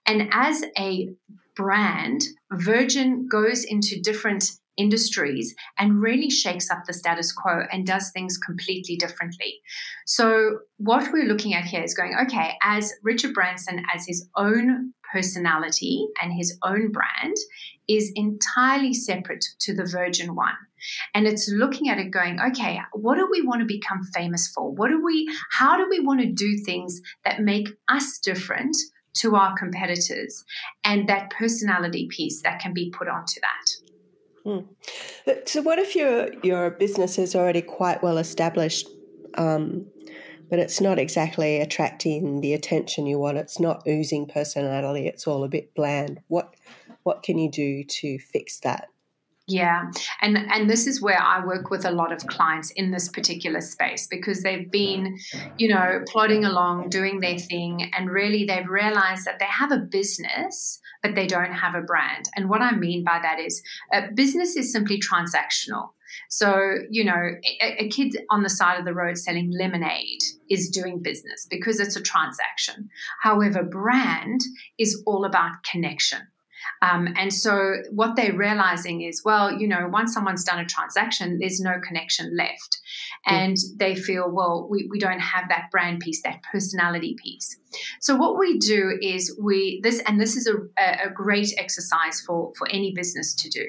And 0.05 0.29
as 0.31 0.63
a 0.77 1.09
brand, 1.55 2.21
Virgin 2.51 3.27
goes 3.29 3.65
into 3.65 3.99
different 4.01 4.45
industries 4.77 5.55
and 5.77 6.01
really 6.01 6.29
shakes 6.29 6.69
up 6.69 6.79
the 6.85 6.93
status 6.93 7.31
quo 7.31 7.63
and 7.71 7.85
does 7.85 8.11
things 8.11 8.37
completely 8.37 8.95
differently. 8.95 9.61
So, 10.05 10.59
what 10.77 11.11
we're 11.11 11.27
looking 11.27 11.53
at 11.53 11.65
here 11.65 11.83
is 11.83 11.93
going, 11.93 12.15
okay, 12.23 12.53
as 12.63 12.93
Richard 13.03 13.33
Branson, 13.33 13.83
as 13.93 14.05
his 14.05 14.27
own 14.35 14.93
personality 15.13 16.07
and 16.21 16.33
his 16.33 16.57
own 16.63 16.91
brand, 16.91 17.35
is 17.87 18.11
entirely 18.15 18.93
separate 18.93 19.45
to 19.59 19.75
the 19.75 19.85
Virgin 19.85 20.35
one. 20.35 20.55
And 21.13 21.27
it's 21.27 21.49
looking 21.49 21.89
at 21.89 21.99
it 21.99 22.11
going, 22.11 22.39
okay, 22.39 22.79
what 22.93 23.15
do 23.15 23.27
we 23.31 23.41
want 23.41 23.61
to 23.61 23.65
become 23.65 24.03
famous 24.13 24.47
for? 24.47 24.71
What 24.71 24.89
do 24.89 25.03
we, 25.03 25.29
how 25.51 25.77
do 25.77 25.87
we 25.89 25.99
want 25.99 26.21
to 26.21 26.31
do 26.31 26.57
things 26.65 27.01
that 27.23 27.41
make 27.41 27.69
us 27.87 28.19
different 28.19 28.75
to 29.15 29.35
our 29.35 29.55
competitors? 29.57 30.43
And 30.83 31.07
that 31.07 31.29
personality 31.29 32.07
piece 32.09 32.41
that 32.41 32.59
can 32.59 32.73
be 32.73 32.89
put 32.89 33.07
onto 33.07 33.39
that. 33.41 33.82
Hmm. 34.43 34.59
So, 35.45 35.61
what 35.61 35.79
if 35.79 35.95
your 35.95 36.29
your 36.43 36.71
business 36.71 37.17
is 37.17 37.35
already 37.35 37.61
quite 37.61 38.03
well 38.03 38.17
established, 38.17 38.87
um, 39.37 39.87
but 40.49 40.59
it's 40.59 40.81
not 40.81 40.99
exactly 40.99 41.61
attracting 41.61 42.41
the 42.41 42.53
attention 42.53 43.05
you 43.07 43.19
want? 43.19 43.37
It's 43.37 43.59
not 43.59 43.87
oozing 43.87 44.27
personality. 44.27 45.07
It's 45.07 45.27
all 45.27 45.43
a 45.43 45.49
bit 45.49 45.73
bland. 45.75 46.19
What 46.27 46.55
what 47.03 47.23
can 47.23 47.37
you 47.37 47.49
do 47.49 47.83
to 47.83 48.19
fix 48.19 48.59
that? 48.61 48.89
Yeah, 49.45 49.91
and 50.21 50.37
and 50.37 50.69
this 50.69 50.87
is 50.87 51.01
where 51.01 51.21
I 51.21 51.45
work 51.45 51.69
with 51.69 51.83
a 51.83 51.91
lot 51.91 52.13
of 52.13 52.25
clients 52.27 52.71
in 52.71 52.91
this 52.91 53.09
particular 53.09 53.59
space 53.59 54.07
because 54.07 54.41
they've 54.41 54.71
been, 54.71 55.17
you 55.57 55.67
know, 55.67 56.01
plodding 56.07 56.45
along, 56.45 56.89
doing 56.89 57.19
their 57.19 57.37
thing, 57.37 57.91
and 57.93 58.09
really 58.09 58.45
they've 58.45 58.69
realized 58.69 59.25
that 59.25 59.39
they 59.39 59.45
have 59.45 59.73
a 59.73 59.79
business, 59.79 60.79
but 61.01 61.15
they 61.15 61.27
don't 61.27 61.51
have 61.51 61.75
a 61.75 61.81
brand. 61.81 62.29
And 62.37 62.49
what 62.49 62.61
I 62.61 62.73
mean 62.73 63.03
by 63.03 63.19
that 63.21 63.37
is, 63.37 63.61
business 64.15 64.55
is 64.55 64.71
simply 64.71 64.97
transactional. 64.97 65.89
So, 66.29 66.75
you 66.89 67.03
know, 67.03 67.31
a, 67.61 67.83
a, 67.83 67.89
kid 67.89 68.15
on 68.29 68.43
the 68.43 68.49
side 68.49 68.79
of 68.79 68.85
the 68.85 68.93
road 68.93 69.17
selling 69.17 69.51
lemonade 69.51 70.19
is 70.49 70.69
doing 70.69 71.01
business 71.01 71.47
because 71.49 71.79
it's 71.79 71.95
a 71.95 72.01
transaction. 72.01 72.89
However, 73.21 73.63
brand 73.63 74.41
is 74.77 75.01
all 75.05 75.25
about 75.25 75.63
connection. 75.63 76.19
Um, 76.81 77.13
and 77.17 77.33
so 77.33 77.75
what 77.91 78.15
they're 78.15 78.35
realizing 78.35 79.01
is, 79.01 79.21
well, 79.23 79.51
you 79.51 79.67
know, 79.67 79.87
once 79.91 80.13
someone's 80.13 80.43
done 80.43 80.59
a 80.59 80.65
transaction, 80.65 81.39
there's 81.39 81.59
no 81.59 81.75
connection 81.85 82.35
left. 82.35 82.79
And 83.25 83.57
they 83.77 83.95
feel, 83.95 84.29
well, 84.29 84.67
we, 84.69 84.87
we 84.89 84.99
don't 84.99 85.19
have 85.19 85.49
that 85.49 85.71
brand 85.71 86.01
piece, 86.01 86.21
that 86.23 86.41
personality 86.51 87.15
piece. 87.21 87.57
So 87.99 88.15
what 88.15 88.37
we 88.37 88.57
do 88.57 88.97
is 89.01 89.37
we 89.41 89.79
this 89.83 90.01
and 90.05 90.19
this 90.19 90.35
is 90.35 90.47
a, 90.47 91.07
a 91.07 91.09
great 91.09 91.53
exercise 91.57 92.21
for 92.21 92.53
for 92.57 92.67
any 92.69 92.93
business 92.93 93.33
to 93.35 93.49
do 93.49 93.65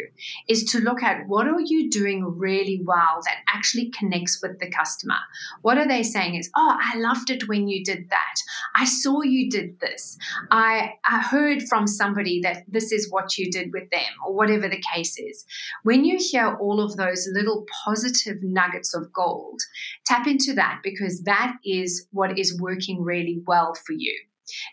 is 0.48 0.64
to 0.64 0.80
look 0.80 1.02
at 1.02 1.26
what 1.26 1.46
are 1.46 1.60
you 1.60 1.90
doing 1.90 2.24
really 2.36 2.82
well 2.84 3.20
that 3.24 3.36
actually 3.48 3.90
connects 3.90 4.40
with 4.42 4.58
the 4.60 4.70
customer. 4.70 5.16
What 5.62 5.78
are 5.78 5.88
they 5.88 6.02
saying 6.02 6.34
is, 6.34 6.50
oh, 6.56 6.76
I 6.78 6.98
loved 6.98 7.30
it 7.30 7.48
when 7.48 7.68
you 7.68 7.84
did 7.84 8.10
that. 8.10 8.34
I 8.74 8.84
saw 8.84 9.22
you 9.22 9.50
did 9.50 9.80
this. 9.80 10.18
I 10.50 10.94
I 11.08 11.20
heard 11.20 11.62
from 11.62 11.86
somebody 11.86 12.40
that 12.42 12.64
this 12.68 12.83
is 12.92 13.10
what 13.10 13.36
you 13.36 13.50
did 13.50 13.72
with 13.72 13.90
them 13.90 14.12
or 14.26 14.34
whatever 14.34 14.68
the 14.68 14.82
case 14.94 15.18
is. 15.18 15.44
When 15.82 16.04
you 16.04 16.18
hear 16.18 16.56
all 16.60 16.80
of 16.80 16.96
those 16.96 17.28
little 17.32 17.66
positive 17.84 18.38
nuggets 18.42 18.94
of 18.94 19.12
gold, 19.12 19.60
tap 20.06 20.26
into 20.26 20.54
that 20.54 20.80
because 20.82 21.22
that 21.22 21.56
is 21.64 22.06
what 22.12 22.38
is 22.38 22.58
working 22.60 23.02
really 23.02 23.42
well 23.46 23.74
for 23.86 23.92
you. 23.92 24.14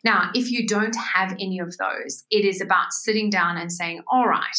Now, 0.03 0.31
if 0.33 0.51
you 0.51 0.67
don't 0.67 0.95
have 0.95 1.31
any 1.33 1.59
of 1.59 1.77
those, 1.77 2.23
it 2.29 2.45
is 2.45 2.61
about 2.61 2.91
sitting 2.91 3.29
down 3.29 3.57
and 3.57 3.71
saying, 3.71 4.01
all 4.11 4.27
right, 4.27 4.57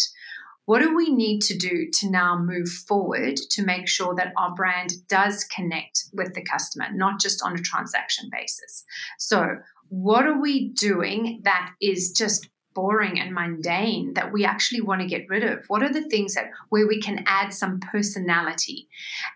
what 0.65 0.81
do 0.81 0.95
we 0.95 1.11
need 1.11 1.41
to 1.43 1.59
do 1.59 1.89
to 2.01 2.11
now 2.11 2.39
move 2.39 2.69
forward 2.69 3.37
to 3.37 3.65
make 3.65 3.89
sure 3.89 4.15
that 4.15 4.33
our 4.37 4.55
brand 4.55 4.93
does 5.09 5.45
connect 5.45 6.05
with 6.13 6.35
the 6.35 6.45
customer, 6.45 6.87
not 6.93 7.21
just 7.21 7.43
on 7.43 7.55
a 7.55 7.63
transaction 7.63 8.31
basis? 8.33 8.85
So, 9.19 9.57
what 9.89 10.25
are 10.25 10.41
we 10.41 10.71
doing 10.71 11.43
that 11.45 11.73
is 11.83 12.13
just 12.17 12.49
boring 12.75 13.21
and 13.21 13.35
mundane 13.35 14.15
that 14.15 14.33
we 14.33 14.45
actually 14.45 14.81
want 14.81 15.01
to 15.01 15.07
get 15.07 15.29
rid 15.29 15.45
of? 15.45 15.65
What 15.69 15.83
are 15.83 15.93
the 15.93 16.09
things 16.09 16.35
that 16.35 16.51
where 16.69 16.87
we 16.87 17.01
can 17.01 17.25
add 17.27 17.53
some 17.53 17.81
personality? 17.81 18.89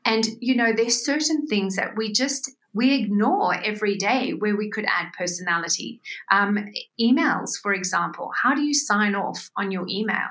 And 0.05 0.26
you 0.40 0.55
know, 0.55 0.73
there's 0.73 1.05
certain 1.05 1.47
things 1.47 1.76
that 1.76 1.97
we 1.97 2.12
just 2.12 2.50
we 2.75 2.95
ignore 2.95 3.55
every 3.55 3.97
day 3.97 4.33
where 4.33 4.55
we 4.55 4.69
could 4.69 4.85
add 4.85 5.11
personality. 5.16 5.99
Um, 6.31 6.59
emails, 7.00 7.59
for 7.62 7.73
example, 7.73 8.31
how 8.43 8.55
do 8.55 8.61
you 8.61 8.75
sign 8.75 9.14
off 9.14 9.50
on 9.57 9.71
your 9.71 9.87
email? 9.88 10.28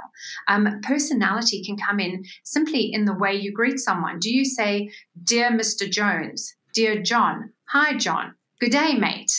Um, 0.47 0.79
personality 0.83 1.63
can 1.63 1.75
come 1.75 1.99
in 1.99 2.23
simply 2.43 2.93
in 2.93 3.05
the 3.05 3.15
way 3.15 3.33
you 3.33 3.51
greet 3.51 3.79
someone. 3.79 4.19
Do 4.19 4.29
you 4.29 4.45
say, 4.45 4.91
Dear 5.23 5.49
Mr. 5.49 5.89
Jones, 5.89 6.55
Dear 6.75 7.01
John, 7.01 7.51
Hi, 7.69 7.97
John, 7.97 8.35
Good 8.61 8.71
day, 8.71 8.93
mate? 8.93 9.31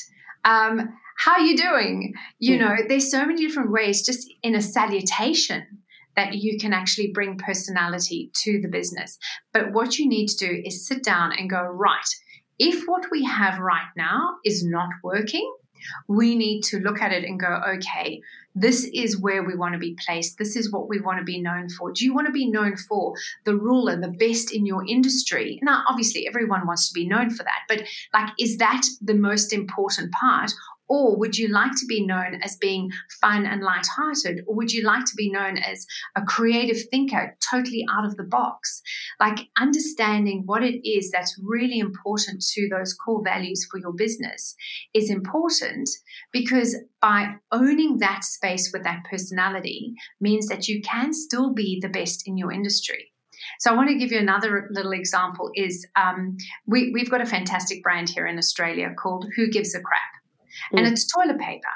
Um, 0.45 0.91
how 1.17 1.33
are 1.33 1.41
you 1.41 1.57
doing? 1.57 2.15
You 2.39 2.59
know, 2.59 2.77
there's 2.89 3.11
so 3.11 3.25
many 3.25 3.47
different 3.47 3.73
ways 3.73 4.05
just 4.05 4.33
in 4.43 4.55
a 4.55 4.63
salutation 4.63 5.67
that 6.15 6.35
you 6.35 6.59
can 6.59 6.73
actually 6.73 7.13
bring 7.13 7.39
personality 7.39 8.31
to 8.35 8.61
the 8.61 8.69
business. 8.69 9.19
But 9.53 9.73
what 9.73 9.99
you 9.99 10.09
need 10.09 10.29
to 10.29 10.47
do 10.47 10.63
is 10.65 10.87
sit 10.87 11.03
down 11.03 11.33
and 11.33 11.51
go, 11.51 11.61
right, 11.63 12.09
if 12.59 12.85
what 12.87 13.07
we 13.11 13.25
have 13.25 13.59
right 13.59 13.89
now 13.97 14.37
is 14.45 14.65
not 14.65 14.89
working, 15.03 15.51
we 16.09 16.35
need 16.35 16.63
to 16.63 16.79
look 16.79 17.01
at 17.03 17.13
it 17.13 17.25
and 17.25 17.39
go, 17.39 17.61
okay, 17.75 18.21
this 18.55 18.89
is 18.95 19.21
where 19.21 19.45
we 19.45 19.55
want 19.55 19.75
to 19.75 19.79
be 19.79 19.97
placed. 20.05 20.39
This 20.39 20.57
is 20.57 20.73
what 20.73 20.89
we 20.89 21.01
want 21.01 21.19
to 21.19 21.25
be 21.25 21.41
known 21.41 21.69
for. 21.69 21.93
Do 21.93 22.05
you 22.05 22.15
want 22.15 22.27
to 22.27 22.33
be 22.33 22.51
known 22.51 22.77
for 22.77 23.15
the 23.45 23.55
ruler, 23.55 24.01
the 24.01 24.09
best 24.09 24.53
in 24.53 24.65
your 24.65 24.85
industry? 24.89 25.61
Now, 25.63 25.85
obviously, 25.89 26.27
everyone 26.27 26.67
wants 26.67 26.89
to 26.89 26.95
be 26.95 27.07
known 27.07 27.29
for 27.29 27.43
that, 27.43 27.61
but 27.69 27.83
like, 28.15 28.31
is 28.39 28.57
that 28.57 28.83
the 29.03 29.15
most 29.15 29.53
important 29.53 30.13
part? 30.13 30.51
Or 30.89 31.17
would 31.19 31.37
you 31.37 31.49
like 31.49 31.73
to 31.73 31.87
be 31.87 32.05
known 32.05 32.41
as 32.43 32.57
being 32.57 32.91
fun 33.21 33.45
and 33.47 33.63
light-hearted? 33.63 34.45
Or 34.47 34.55
would 34.55 34.73
you 34.73 34.85
like 34.85 35.05
to 35.05 35.17
be 35.17 35.31
known 35.31 35.59
as 35.59 35.87
a 36.17 36.23
creative 36.23 36.79
thinker, 36.91 37.37
totally 37.51 37.85
out 37.91 38.05
of 38.05 38.17
the 38.17 38.25
box? 38.25 38.83
Like 39.19 39.49
understanding 39.59 40.43
what 40.47 40.63
it 40.63 40.89
is 40.89 41.11
that's 41.11 41.39
really 41.43 41.79
important 41.79 42.45
to 42.53 42.69
those 42.69 42.95
core 42.95 43.23
values 43.25 43.67
for 43.71 43.79
your 43.79 43.93
business 43.93 44.55
is 44.95 45.11
important 45.11 45.89
because 46.33 46.77
by 47.01 47.35
owning 47.53 47.99
that 47.99 48.25
space 48.25 48.71
with 48.73 48.85
that 48.85 49.05
personality 49.11 49.95
means 50.21 50.49
that 50.49 50.69
you 50.69 50.81
can 50.83 51.13
still 51.13 51.53
be 51.53 51.79
the 51.81 51.89
best 51.89 52.27
in 52.27 52.37
your 52.37 52.53
industry. 52.53 53.13
So 53.61 53.71
I 53.71 53.77
want 53.77 53.89
to 53.89 53.99
give 53.99 54.13
you 54.13 54.19
another 54.19 54.69
little 54.71 54.93
example 54.93 55.51
is 55.55 55.87
um, 55.97 56.37
we, 56.67 56.91
we've 56.93 57.11
got 57.11 57.21
a 57.21 57.27
fantastic 57.27 57.83
brand 57.83 58.09
here 58.09 58.27
in 58.27 58.39
Australia 58.39 58.95
called 58.97 59.27
Who 59.37 59.49
Gives 59.49 59.75
a 59.75 59.81
Crap? 59.81 60.01
Mm. 60.73 60.79
and 60.79 60.87
it's 60.87 61.07
toilet 61.07 61.39
paper. 61.39 61.69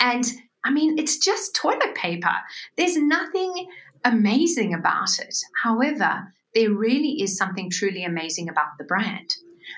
And 0.00 0.24
I 0.64 0.70
mean, 0.70 0.98
it's 0.98 1.18
just 1.18 1.54
toilet 1.54 1.94
paper. 1.94 2.34
There's 2.76 2.96
nothing 2.96 3.68
amazing 4.04 4.74
about 4.74 5.18
it. 5.18 5.36
However, 5.62 6.32
there 6.54 6.70
really 6.70 7.22
is 7.22 7.36
something 7.36 7.70
truly 7.70 8.04
amazing 8.04 8.48
about 8.48 8.78
the 8.78 8.84
brand. 8.84 9.36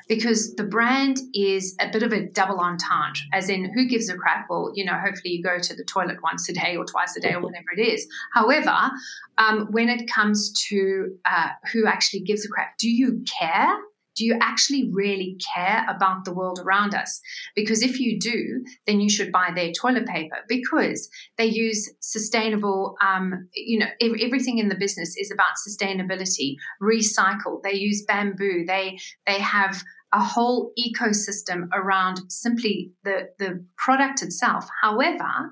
because 0.09 0.55
the 0.55 0.65
brand 0.65 1.19
is 1.33 1.77
a 1.81 1.91
bit 1.91 2.03
of 2.03 2.13
a 2.13 2.27
double 2.27 2.59
entendre, 2.59 3.23
as 3.33 3.49
in 3.49 3.73
who 3.73 3.87
gives 3.87 4.09
a 4.09 4.17
crap? 4.17 4.47
Well, 4.49 4.73
you 4.75 4.85
know, 4.85 4.95
hopefully 4.95 5.35
you 5.35 5.43
go 5.43 5.59
to 5.59 5.75
the 5.75 5.85
toilet 5.85 6.23
once 6.23 6.49
a 6.49 6.53
day 6.53 6.77
or 6.77 6.85
twice 6.85 7.17
a 7.17 7.21
day 7.21 7.35
or 7.35 7.41
whatever 7.41 7.67
it 7.77 7.81
is. 7.81 8.07
However, 8.33 8.91
um, 9.39 9.69
when 9.71 9.89
it 9.89 10.11
comes 10.11 10.53
to 10.69 11.17
uh, 11.25 11.49
who 11.73 11.87
actually 11.87 12.21
gives 12.21 12.45
a 12.45 12.49
crap, 12.49 12.77
do 12.79 12.89
you 12.89 13.25
care? 13.39 13.77
Do 14.17 14.25
you 14.25 14.39
actually 14.41 14.91
really 14.93 15.37
care 15.55 15.85
about 15.89 16.25
the 16.25 16.33
world 16.33 16.61
around 16.65 16.95
us? 16.95 17.21
Because 17.55 17.83
if 17.83 17.99
you 18.01 18.19
do, 18.19 18.65
then 18.87 19.01
you 19.01 19.11
should 19.11 19.33
buy 19.33 19.51
their 19.55 19.73
toilet 19.73 20.07
paper 20.07 20.37
because 20.49 21.09
they 21.39 21.47
use 21.47 21.91
sustainable, 22.01 22.97
um, 23.01 23.49
you 23.55 23.79
know, 23.79 23.87
everything 24.01 24.59
in 24.59 24.69
the 24.69 24.75
business 24.75 25.17
is 25.17 25.31
about 25.31 25.55
sustainability, 25.67 26.57
recycle. 26.83 27.63
They 27.63 27.75
use 27.75 28.05
bamboo. 28.07 28.65
They, 28.67 28.99
they 29.27 29.41
have 29.41 29.83
a 30.13 30.23
whole 30.23 30.73
ecosystem 30.79 31.69
around 31.73 32.21
simply 32.29 32.93
the, 33.03 33.31
the 33.39 33.65
product 33.77 34.23
itself. 34.23 34.67
However, 34.81 35.51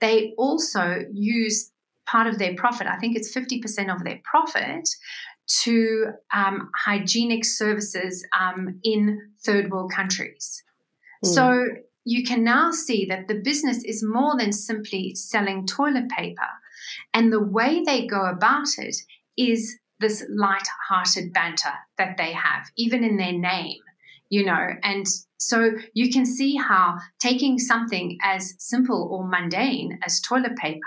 they 0.00 0.34
also 0.36 1.04
use 1.10 1.72
part 2.06 2.26
of 2.26 2.38
their 2.38 2.54
profit, 2.54 2.86
I 2.86 2.98
think 2.98 3.16
it's 3.16 3.34
50% 3.34 3.94
of 3.94 4.04
their 4.04 4.20
profit, 4.24 4.88
to 5.60 6.06
um, 6.32 6.70
hygienic 6.74 7.44
services 7.44 8.26
um, 8.38 8.80
in 8.82 9.30
third 9.44 9.70
world 9.70 9.92
countries. 9.92 10.62
Mm. 11.24 11.28
So 11.28 11.64
you 12.04 12.24
can 12.24 12.42
now 12.42 12.70
see 12.72 13.06
that 13.06 13.28
the 13.28 13.40
business 13.42 13.84
is 13.84 14.02
more 14.02 14.36
than 14.36 14.52
simply 14.52 15.14
selling 15.14 15.66
toilet 15.66 16.08
paper. 16.08 16.48
And 17.14 17.32
the 17.32 17.42
way 17.42 17.82
they 17.84 18.06
go 18.06 18.26
about 18.26 18.66
it 18.78 18.96
is 19.36 19.78
this 20.00 20.24
light 20.28 20.66
hearted 20.88 21.32
banter 21.32 21.72
that 21.96 22.16
they 22.16 22.32
have, 22.32 22.66
even 22.76 23.04
in 23.04 23.16
their 23.16 23.32
name, 23.32 23.81
you 24.32 24.42
know, 24.42 24.68
and 24.82 25.06
so 25.36 25.72
you 25.92 26.10
can 26.10 26.24
see 26.24 26.56
how 26.56 26.96
taking 27.20 27.58
something 27.58 28.16
as 28.22 28.54
simple 28.56 29.10
or 29.12 29.28
mundane 29.28 29.98
as 30.06 30.22
toilet 30.22 30.56
paper 30.56 30.80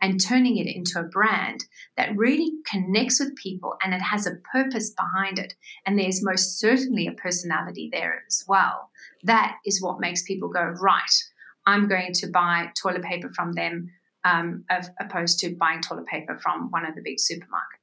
and 0.00 0.24
turning 0.24 0.56
it 0.56 0.68
into 0.72 1.00
a 1.00 1.08
brand 1.08 1.64
that 1.96 2.16
really 2.16 2.52
connects 2.64 3.18
with 3.18 3.34
people 3.34 3.74
and 3.82 3.92
it 3.92 4.00
has 4.00 4.28
a 4.28 4.36
purpose 4.52 4.90
behind 4.90 5.40
it, 5.40 5.52
and 5.84 5.98
there's 5.98 6.22
most 6.22 6.60
certainly 6.60 7.08
a 7.08 7.12
personality 7.20 7.90
there 7.92 8.22
as 8.28 8.44
well. 8.46 8.88
That 9.24 9.56
is 9.66 9.82
what 9.82 9.98
makes 9.98 10.22
people 10.22 10.48
go, 10.48 10.62
right, 10.62 11.24
I'm 11.66 11.88
going 11.88 12.12
to 12.12 12.28
buy 12.28 12.68
toilet 12.80 13.02
paper 13.02 13.30
from 13.34 13.54
them 13.54 13.90
um, 14.24 14.64
as 14.70 14.90
opposed 15.00 15.40
to 15.40 15.56
buying 15.56 15.80
toilet 15.80 16.06
paper 16.06 16.38
from 16.40 16.70
one 16.70 16.86
of 16.86 16.94
the 16.94 17.02
big 17.02 17.16
supermarkets. 17.16 17.81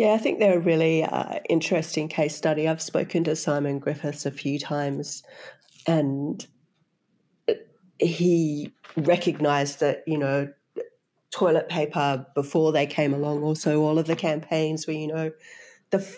Yeah, 0.00 0.14
I 0.14 0.16
think 0.16 0.38
they're 0.38 0.56
a 0.56 0.60
really 0.62 1.04
uh, 1.04 1.40
interesting 1.50 2.08
case 2.08 2.34
study. 2.34 2.66
I've 2.66 2.80
spoken 2.80 3.22
to 3.24 3.36
Simon 3.36 3.78
Griffiths 3.78 4.24
a 4.24 4.30
few 4.30 4.58
times, 4.58 5.22
and 5.86 6.46
he 7.98 8.72
recognized 8.96 9.80
that, 9.80 10.02
you 10.06 10.16
know, 10.16 10.48
toilet 11.30 11.68
paper 11.68 12.24
before 12.34 12.72
they 12.72 12.86
came 12.86 13.12
along, 13.12 13.42
also 13.42 13.82
all 13.82 13.98
of 13.98 14.06
the 14.06 14.16
campaigns 14.16 14.86
were, 14.86 14.94
you 14.94 15.08
know, 15.08 15.32
the 15.90 16.16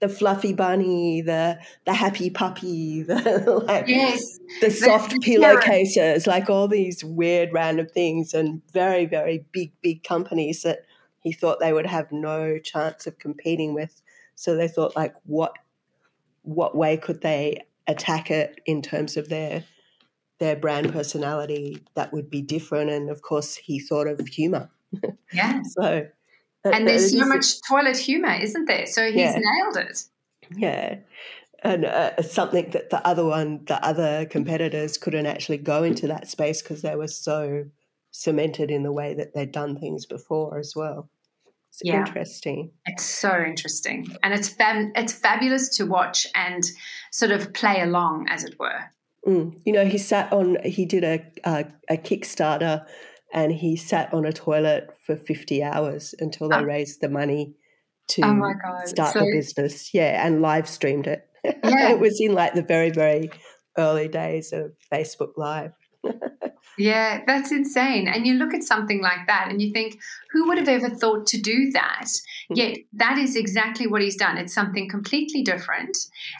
the 0.00 0.08
fluffy 0.08 0.52
bunny, 0.52 1.22
the 1.22 1.56
the 1.86 1.94
happy 1.94 2.30
puppy, 2.30 3.02
the 3.04 3.62
like 3.64 3.86
yes. 3.86 4.40
the 4.60 4.72
soft 4.72 5.20
pillowcases, 5.20 6.26
like 6.26 6.50
all 6.50 6.66
these 6.66 7.04
weird 7.04 7.52
random 7.52 7.86
things, 7.86 8.34
and 8.34 8.60
very 8.72 9.06
very 9.06 9.44
big 9.52 9.70
big 9.82 10.02
companies 10.02 10.62
that 10.62 10.80
he 11.20 11.32
thought 11.32 11.60
they 11.60 11.72
would 11.72 11.86
have 11.86 12.10
no 12.12 12.58
chance 12.58 13.06
of 13.06 13.18
competing 13.18 13.74
with. 13.74 14.00
So 14.34 14.56
they 14.56 14.68
thought, 14.68 14.96
like, 14.96 15.14
what 15.24 15.54
what 16.42 16.76
way 16.76 16.96
could 16.96 17.20
they 17.20 17.64
attack 17.86 18.30
it 18.30 18.60
in 18.66 18.82
terms 18.82 19.16
of 19.16 19.28
their 19.28 19.64
their 20.38 20.56
brand 20.56 20.92
personality 20.92 21.82
that 21.94 22.12
would 22.12 22.30
be 22.30 22.40
different? 22.42 22.90
And 22.90 23.10
of 23.10 23.22
course, 23.22 23.56
he 23.56 23.78
thought 23.78 24.06
of 24.06 24.26
humor. 24.26 24.70
Yeah. 25.32 25.62
so. 25.62 26.08
And 26.64 26.86
there's 26.86 27.16
so 27.16 27.24
much 27.24 27.62
toilet 27.68 27.96
humor, 27.96 28.34
isn't 28.34 28.66
there? 28.66 28.84
So 28.86 29.06
he's 29.06 29.14
yeah. 29.14 29.38
nailed 29.38 29.76
it. 29.76 30.04
Yeah 30.54 30.96
and 31.62 31.84
uh, 31.84 32.22
something 32.22 32.70
that 32.70 32.90
the 32.90 33.06
other 33.06 33.24
one, 33.24 33.64
the 33.66 33.82
other 33.84 34.26
competitors 34.26 34.96
couldn't 34.96 35.26
actually 35.26 35.58
go 35.58 35.82
into 35.82 36.06
that 36.08 36.28
space 36.28 36.62
because 36.62 36.82
they 36.82 36.96
were 36.96 37.08
so 37.08 37.66
cemented 38.10 38.70
in 38.70 38.82
the 38.82 38.92
way 38.92 39.14
that 39.14 39.34
they'd 39.34 39.52
done 39.52 39.78
things 39.78 40.06
before 40.06 40.58
as 40.58 40.72
well. 40.74 41.10
It's 41.70 41.82
yeah. 41.84 42.00
interesting. 42.00 42.72
It's 42.86 43.04
so 43.04 43.44
interesting, 43.46 44.06
and 44.22 44.34
it's 44.34 44.48
fab- 44.48 44.90
it's 44.96 45.12
fabulous 45.12 45.76
to 45.76 45.86
watch 45.86 46.26
and 46.34 46.64
sort 47.12 47.30
of 47.30 47.52
play 47.52 47.80
along, 47.80 48.26
as 48.28 48.44
it 48.44 48.56
were. 48.58 48.80
Mm. 49.26 49.60
You 49.64 49.72
know, 49.72 49.84
he 49.84 49.98
sat 49.98 50.32
on. 50.32 50.56
He 50.64 50.84
did 50.84 51.04
a, 51.04 51.24
a, 51.44 51.66
a 51.88 51.96
Kickstarter, 51.96 52.84
and 53.32 53.52
he 53.52 53.76
sat 53.76 54.12
on 54.12 54.26
a 54.26 54.32
toilet 54.32 54.90
for 55.06 55.14
fifty 55.14 55.62
hours 55.62 56.12
until 56.18 56.48
they 56.48 56.56
oh. 56.56 56.64
raised 56.64 57.00
the 57.00 57.08
money 57.08 57.54
to 58.08 58.22
oh 58.24 58.84
start 58.86 59.12
so, 59.12 59.20
the 59.20 59.32
business. 59.32 59.94
Yeah, 59.94 60.26
and 60.26 60.42
live 60.42 60.68
streamed 60.68 61.06
it. 61.06 61.26
Yeah. 61.64 61.92
it 61.92 62.00
was 62.00 62.20
in 62.20 62.34
like 62.34 62.52
the 62.52 62.62
very 62.62 62.90
very 62.90 63.30
early 63.78 64.08
days 64.08 64.52
of 64.52 64.72
Facebook 64.92 65.32
Live. 65.36 65.72
Yeah, 66.78 67.22
that's 67.26 67.52
insane. 67.52 68.08
And 68.08 68.26
you 68.26 68.34
look 68.34 68.54
at 68.54 68.62
something 68.62 69.02
like 69.02 69.26
that 69.26 69.48
and 69.50 69.60
you 69.60 69.70
think, 69.70 70.00
who 70.32 70.48
would 70.48 70.56
have 70.56 70.68
ever 70.68 70.88
thought 70.88 71.26
to 71.26 71.38
do 71.38 71.70
that? 71.72 72.06
Hmm. 72.48 72.54
Yet 72.54 72.78
that 72.94 73.18
is 73.18 73.36
exactly 73.36 73.86
what 73.86 74.00
he's 74.00 74.16
done. 74.16 74.38
It's 74.38 74.54
something 74.54 74.88
completely 74.88 75.42
different. 75.42 75.96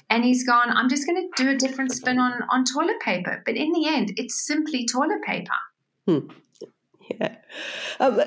And 0.09 0.25
he's 0.25 0.47
gone, 0.47 0.71
I'm 0.71 0.89
just 0.89 1.07
going 1.07 1.31
to 1.37 1.43
do 1.43 1.51
a 1.51 1.57
different 1.57 1.93
spin 1.93 2.19
on, 2.19 2.41
on 2.51 2.65
toilet 2.65 3.01
paper. 3.01 3.43
But 3.45 3.57
in 3.57 3.73
the 3.73 3.87
end, 3.87 4.15
it's 4.17 4.47
simply 4.47 4.87
toilet 4.87 5.23
paper. 5.27 5.53
Hmm. 6.07 6.29
Yeah. 7.11 7.37
Um, 7.99 8.23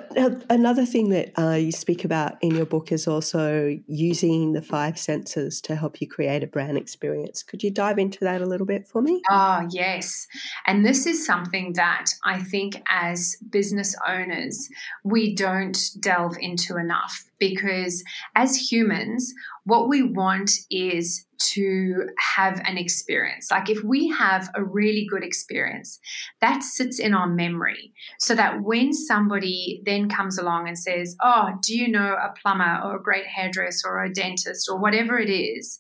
another 0.50 0.86
thing 0.86 1.10
that 1.10 1.32
uh, 1.40 1.56
you 1.56 1.72
speak 1.72 2.06
about 2.06 2.38
in 2.42 2.56
your 2.56 2.66
book 2.66 2.92
is 2.92 3.08
also 3.08 3.78
using 3.88 4.54
the 4.54 4.62
five 4.62 5.00
senses 5.00 5.62
to 5.62 5.76
help 5.76 6.02
you 6.02 6.08
create 6.08 6.44
a 6.44 6.48
brand 6.48 6.78
experience. 6.78 7.44
Could 7.44 7.64
you 7.64 7.72
dive 7.72 7.98
into 7.98 8.20
that 8.22 8.42
a 8.42 8.46
little 8.46 8.68
bit 8.68 8.88
for 8.88 9.02
me? 9.02 9.22
Oh, 9.30 9.68
yes. 9.72 10.28
And 10.68 10.86
this 10.86 11.06
is 11.06 11.26
something 11.26 11.74
that 11.74 12.06
I 12.24 12.44
think 12.44 12.82
as 12.90 13.38
business 13.50 13.96
owners, 14.08 14.70
we 15.04 15.34
don't 15.34 15.80
delve 16.00 16.38
into 16.40 16.78
enough 16.78 17.26
because 17.40 18.04
as 18.36 18.56
humans, 18.56 19.34
what 19.66 19.88
we 19.90 20.04
want 20.04 20.52
is 20.70 21.26
to 21.40 22.08
have 22.36 22.62
an 22.66 22.78
experience. 22.78 23.50
Like 23.52 23.70
if 23.70 23.84
we 23.84 24.08
have 24.10 24.50
a 24.56 24.64
really 24.64 25.06
good 25.10 25.24
experience, 25.24 26.00
that 26.42 26.64
sits 26.64 27.00
in 27.00 27.14
our 27.14 27.28
memory 27.28 27.94
so 28.20 28.36
that 28.36 28.62
when 28.62 28.94
somebody 28.94 29.82
then 29.86 30.10
comes 30.10 30.38
along 30.38 30.68
and 30.68 30.78
says, 30.78 31.16
Oh, 31.22 31.50
do 31.62 31.76
you 31.76 31.90
know 31.90 32.16
a 32.16 32.34
plumber 32.42 32.82
or 32.84 32.98
a 32.98 33.04
great 33.04 33.26
hairdresser 33.26 33.88
or 33.88 34.04
a 34.04 34.14
dentist 34.14 34.70
or 34.70 34.80
whatever 34.80 35.18
it 35.18 35.30
is, 35.30 35.80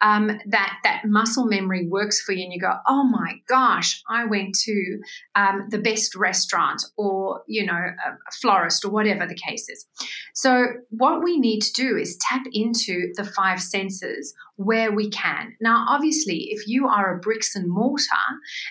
um, 0.00 0.30
that, 0.46 0.78
that 0.84 1.02
muscle 1.04 1.46
memory 1.46 1.86
works 1.88 2.20
for 2.20 2.32
you 2.32 2.44
and 2.44 2.52
you 2.52 2.60
go, 2.60 2.74
Oh 2.88 3.04
my 3.04 3.34
gosh, 3.48 4.02
I 4.08 4.24
went 4.24 4.54
to 4.64 4.98
um, 5.34 5.66
the 5.70 5.78
best 5.78 6.14
restaurant 6.14 6.82
or, 6.96 7.42
you 7.46 7.64
know, 7.64 7.74
a, 7.74 8.32
florist 8.40 8.84
or 8.84 8.90
whatever 8.90 9.26
the 9.26 9.34
case 9.34 9.68
is. 9.68 9.86
So 10.34 10.66
what 11.04 11.22
we 11.22 11.38
need 11.38 11.60
to 11.60 11.72
do 11.74 11.98
is 11.98 12.16
tap 12.16 12.44
into 12.52 13.12
the 13.16 13.24
five 13.24 13.60
senses 13.60 14.32
where 14.56 14.90
we 14.90 15.10
can. 15.10 15.54
Now, 15.60 15.84
obviously, 15.86 16.48
if 16.50 16.66
you 16.66 16.88
are 16.88 17.14
a 17.14 17.18
bricks 17.18 17.54
and 17.54 17.68
mortar 17.68 18.24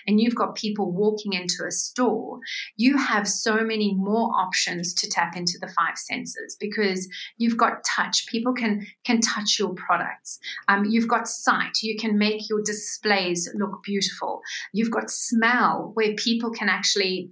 and 0.08 0.20
you've 0.20 0.34
got 0.34 0.56
people 0.56 0.90
walking 0.90 1.32
into 1.32 1.64
a 1.64 1.70
store, 1.70 2.40
you 2.76 2.96
have 2.96 3.28
so 3.28 3.62
many 3.62 3.94
more 3.94 4.30
options 4.34 4.92
to 4.94 5.08
tap 5.08 5.36
into 5.36 5.58
the 5.60 5.68
five 5.68 5.96
senses 5.96 6.56
because 6.58 7.08
you've 7.36 7.56
got 7.56 7.84
touch. 7.84 8.26
People 8.26 8.52
can 8.52 8.84
can 9.04 9.20
touch 9.20 9.56
your 9.56 9.72
products. 9.74 10.40
Um, 10.66 10.86
you've 10.86 11.06
got 11.06 11.28
sight. 11.28 11.82
You 11.84 11.96
can 11.96 12.18
make 12.18 12.48
your 12.50 12.62
displays 12.62 13.48
look 13.54 13.80
beautiful. 13.84 14.40
You've 14.72 14.90
got 14.90 15.08
smell, 15.08 15.92
where 15.94 16.14
people 16.16 16.50
can 16.50 16.68
actually 16.68 17.30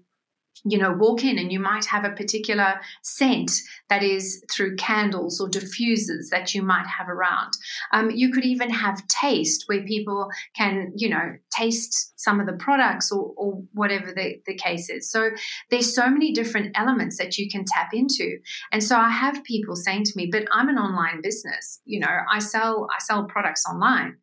you 0.64 0.78
know, 0.78 0.92
walk 0.92 1.24
in 1.24 1.38
and 1.38 1.50
you 1.50 1.58
might 1.58 1.84
have 1.86 2.04
a 2.04 2.10
particular 2.10 2.80
scent 3.02 3.50
that 3.88 4.02
is 4.02 4.44
through 4.50 4.76
candles 4.76 5.40
or 5.40 5.48
diffusers 5.48 6.28
that 6.30 6.54
you 6.54 6.62
might 6.62 6.86
have 6.86 7.08
around. 7.08 7.52
Um, 7.92 8.10
you 8.10 8.30
could 8.30 8.44
even 8.44 8.70
have 8.70 9.06
taste 9.08 9.64
where 9.66 9.82
people 9.82 10.28
can, 10.56 10.92
you 10.96 11.08
know, 11.08 11.36
taste 11.50 12.12
some 12.16 12.38
of 12.38 12.46
the 12.46 12.52
products 12.52 13.10
or, 13.10 13.32
or 13.36 13.62
whatever 13.72 14.12
the, 14.12 14.40
the 14.46 14.54
case 14.54 14.88
is. 14.88 15.10
So 15.10 15.30
there's 15.70 15.92
so 15.92 16.08
many 16.08 16.32
different 16.32 16.76
elements 16.76 17.18
that 17.18 17.38
you 17.38 17.50
can 17.50 17.64
tap 17.66 17.90
into. 17.92 18.38
And 18.70 18.82
so 18.82 18.96
I 18.96 19.10
have 19.10 19.42
people 19.42 19.74
saying 19.74 20.04
to 20.04 20.12
me, 20.16 20.28
but 20.30 20.44
I'm 20.52 20.68
an 20.68 20.78
online 20.78 21.22
business. 21.22 21.80
You 21.84 22.00
know, 22.00 22.18
I 22.30 22.38
sell 22.38 22.86
I 22.94 23.02
sell 23.02 23.24
products 23.24 23.64
online. 23.66 24.16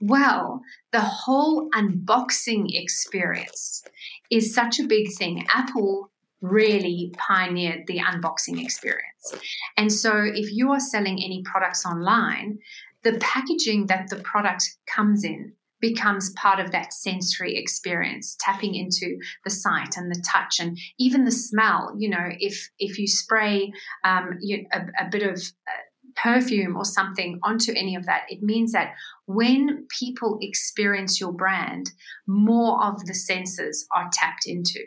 Well, 0.00 0.60
the 0.92 1.00
whole 1.00 1.70
unboxing 1.70 2.66
experience 2.68 3.82
is 4.30 4.54
such 4.54 4.78
a 4.78 4.86
big 4.86 5.12
thing. 5.12 5.46
Apple 5.48 6.10
really 6.42 7.14
pioneered 7.16 7.86
the 7.86 7.98
unboxing 7.98 8.62
experience. 8.62 9.34
And 9.76 9.90
so 9.92 10.12
if 10.22 10.52
you 10.52 10.70
are 10.72 10.80
selling 10.80 11.22
any 11.22 11.42
products 11.44 11.86
online, 11.86 12.58
the 13.02 13.18
packaging 13.18 13.86
that 13.86 14.08
the 14.10 14.16
product 14.16 14.64
comes 14.86 15.24
in 15.24 15.52
becomes 15.80 16.30
part 16.30 16.58
of 16.58 16.72
that 16.72 16.92
sensory 16.92 17.56
experience 17.56 18.36
tapping 18.40 18.74
into 18.74 19.18
the 19.44 19.50
sight 19.50 19.96
and 19.96 20.10
the 20.10 20.22
touch 20.22 20.58
and 20.58 20.78
even 20.98 21.24
the 21.24 21.30
smell 21.30 21.94
you 21.98 22.08
know 22.08 22.28
if 22.40 22.70
if 22.78 22.98
you 22.98 23.06
spray 23.06 23.70
um, 24.02 24.38
you, 24.40 24.66
a, 24.72 24.80
a, 25.04 25.08
bit 25.10 25.22
of 25.22 25.36
uh, 25.36 25.82
perfume 26.16 26.76
or 26.76 26.84
something 26.84 27.38
onto 27.42 27.72
any 27.76 27.94
of 27.94 28.06
that 28.06 28.22
it 28.28 28.42
means 28.42 28.72
that 28.72 28.92
when 29.26 29.86
people 30.00 30.38
experience 30.40 31.20
your 31.20 31.32
brand 31.32 31.90
more 32.26 32.82
of 32.84 33.04
the 33.06 33.14
senses 33.14 33.86
are 33.94 34.08
tapped 34.12 34.46
into. 34.46 34.80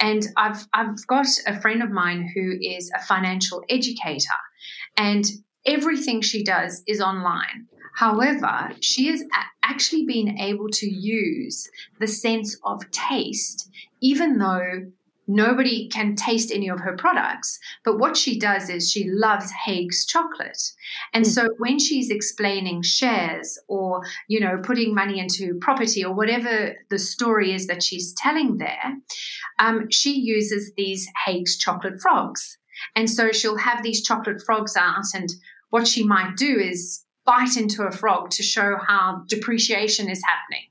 And 0.00 0.26
i've 0.36 0.66
i've 0.72 1.06
got 1.06 1.26
a 1.46 1.60
friend 1.60 1.82
of 1.82 1.90
mine 1.90 2.30
who 2.34 2.52
is 2.60 2.90
a 2.94 3.04
financial 3.04 3.62
educator 3.68 4.38
and 4.96 5.24
everything 5.66 6.20
she 6.20 6.42
does 6.42 6.82
is 6.86 7.00
online. 7.00 7.66
However, 7.94 8.70
she 8.80 9.08
has 9.08 9.24
actually 9.64 10.06
been 10.06 10.38
able 10.38 10.68
to 10.68 10.88
use 10.88 11.68
the 11.98 12.06
sense 12.06 12.56
of 12.64 12.88
taste, 12.90 13.68
even 14.00 14.38
though 14.38 14.86
nobody 15.28 15.88
can 15.88 16.16
taste 16.16 16.50
any 16.50 16.68
of 16.68 16.80
her 16.80 16.96
products. 16.96 17.58
But 17.84 17.98
what 17.98 18.16
she 18.16 18.38
does 18.38 18.68
is 18.70 18.90
she 18.90 19.08
loves 19.08 19.52
Haigh's 19.52 20.06
chocolate. 20.06 20.60
And 21.12 21.24
mm. 21.24 21.28
so 21.28 21.48
when 21.58 21.78
she's 21.78 22.10
explaining 22.10 22.82
shares 22.82 23.58
or, 23.68 24.02
you 24.26 24.40
know, 24.40 24.58
putting 24.62 24.94
money 24.94 25.20
into 25.20 25.58
property 25.60 26.04
or 26.04 26.14
whatever 26.14 26.74
the 26.90 26.98
story 26.98 27.52
is 27.52 27.66
that 27.66 27.82
she's 27.82 28.14
telling 28.14 28.56
there, 28.56 28.96
um, 29.58 29.90
she 29.90 30.18
uses 30.18 30.72
these 30.76 31.06
Haigh's 31.26 31.56
chocolate 31.58 32.00
frogs. 32.00 32.58
And 32.96 33.10
so 33.10 33.30
she'll 33.30 33.58
have 33.58 33.82
these 33.82 34.02
chocolate 34.02 34.42
frogs 34.44 34.76
out 34.76 35.04
and 35.14 35.28
what 35.70 35.86
she 35.86 36.02
might 36.02 36.36
do 36.36 36.58
is 36.58 37.04
bite 37.26 37.56
into 37.56 37.82
a 37.82 37.92
frog 37.92 38.30
to 38.30 38.42
show 38.42 38.76
how 38.86 39.22
depreciation 39.28 40.08
is 40.08 40.22
happening. 40.26 40.64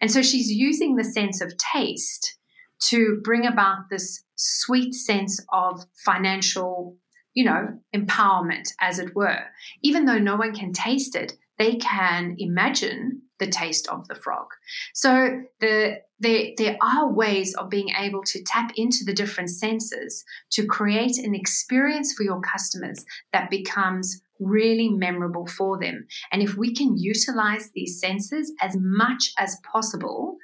And 0.00 0.10
so 0.10 0.22
she's 0.22 0.50
using 0.50 0.96
the 0.96 1.04
sense 1.04 1.42
of 1.42 1.52
taste 1.58 2.38
to 2.80 3.20
bring 3.22 3.46
about 3.46 3.90
this 3.90 4.24
sweet 4.36 4.94
sense 4.94 5.40
of 5.52 5.84
financial, 6.04 6.96
you 7.34 7.44
know, 7.44 7.78
empowerment, 7.94 8.72
as 8.80 8.98
it 8.98 9.14
were. 9.14 9.40
Even 9.82 10.04
though 10.04 10.18
no 10.18 10.36
one 10.36 10.54
can 10.54 10.72
taste 10.72 11.14
it, 11.14 11.34
they 11.58 11.76
can 11.76 12.36
imagine 12.38 13.20
the 13.38 13.46
taste 13.46 13.88
of 13.88 14.08
the 14.08 14.14
frog. 14.14 14.46
So 14.94 15.42
the, 15.60 15.98
there, 16.18 16.48
there 16.56 16.76
are 16.82 17.12
ways 17.12 17.54
of 17.54 17.68
being 17.68 17.90
able 17.98 18.22
to 18.24 18.42
tap 18.44 18.72
into 18.76 19.04
the 19.04 19.12
different 19.12 19.50
senses 19.50 20.24
to 20.52 20.66
create 20.66 21.18
an 21.18 21.34
experience 21.34 22.14
for 22.14 22.22
your 22.22 22.40
customers 22.40 23.04
that 23.32 23.50
becomes 23.50 24.22
really 24.38 24.88
memorable 24.88 25.46
for 25.46 25.78
them. 25.78 26.06
And 26.32 26.42
if 26.42 26.56
we 26.56 26.74
can 26.74 26.96
utilize 26.96 27.70
these 27.74 28.00
senses 28.00 28.52
as 28.60 28.76
much 28.78 29.32
as 29.38 29.58
possible, 29.70 30.36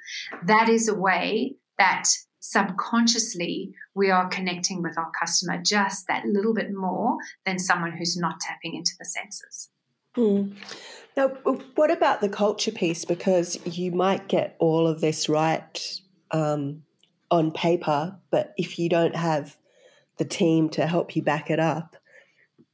that 0.45 0.69
is 0.69 0.87
a 0.87 0.95
way 0.95 1.55
that 1.77 2.05
subconsciously 2.39 3.73
we 3.95 4.11
are 4.11 4.27
connecting 4.29 4.81
with 4.81 4.97
our 4.97 5.11
customer 5.19 5.61
just 5.61 6.07
that 6.07 6.25
little 6.25 6.53
bit 6.53 6.73
more 6.73 7.17
than 7.45 7.59
someone 7.59 7.91
who's 7.91 8.17
not 8.17 8.39
tapping 8.39 8.75
into 8.75 8.91
the 8.99 9.05
senses. 9.05 9.69
Hmm. 10.15 10.51
Now, 11.15 11.29
what 11.75 11.91
about 11.91 12.21
the 12.21 12.29
culture 12.29 12.71
piece? 12.71 13.05
Because 13.05 13.59
you 13.65 13.91
might 13.91 14.27
get 14.27 14.55
all 14.59 14.87
of 14.87 15.01
this 15.01 15.29
right 15.29 15.99
um, 16.31 16.83
on 17.31 17.51
paper, 17.51 18.17
but 18.31 18.53
if 18.57 18.77
you 18.79 18.89
don't 18.89 19.15
have 19.15 19.57
the 20.17 20.25
team 20.25 20.69
to 20.69 20.85
help 20.85 21.15
you 21.15 21.21
back 21.21 21.49
it 21.49 21.59
up, 21.59 21.95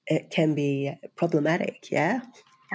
it 0.07 0.29
can 0.29 0.55
be 0.55 0.93
problematic, 1.15 1.87
yeah? 1.91 2.21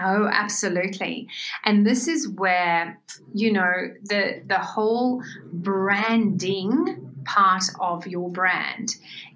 Oh, 0.00 0.28
absolutely. 0.30 1.28
And 1.64 1.86
this 1.86 2.06
is 2.08 2.28
where, 2.28 3.00
you 3.34 3.52
know, 3.52 3.72
the 4.04 4.42
the 4.46 4.58
whole 4.58 5.22
branding 5.52 7.12
part 7.24 7.64
of 7.80 8.06
your 8.06 8.30
brand 8.30 8.94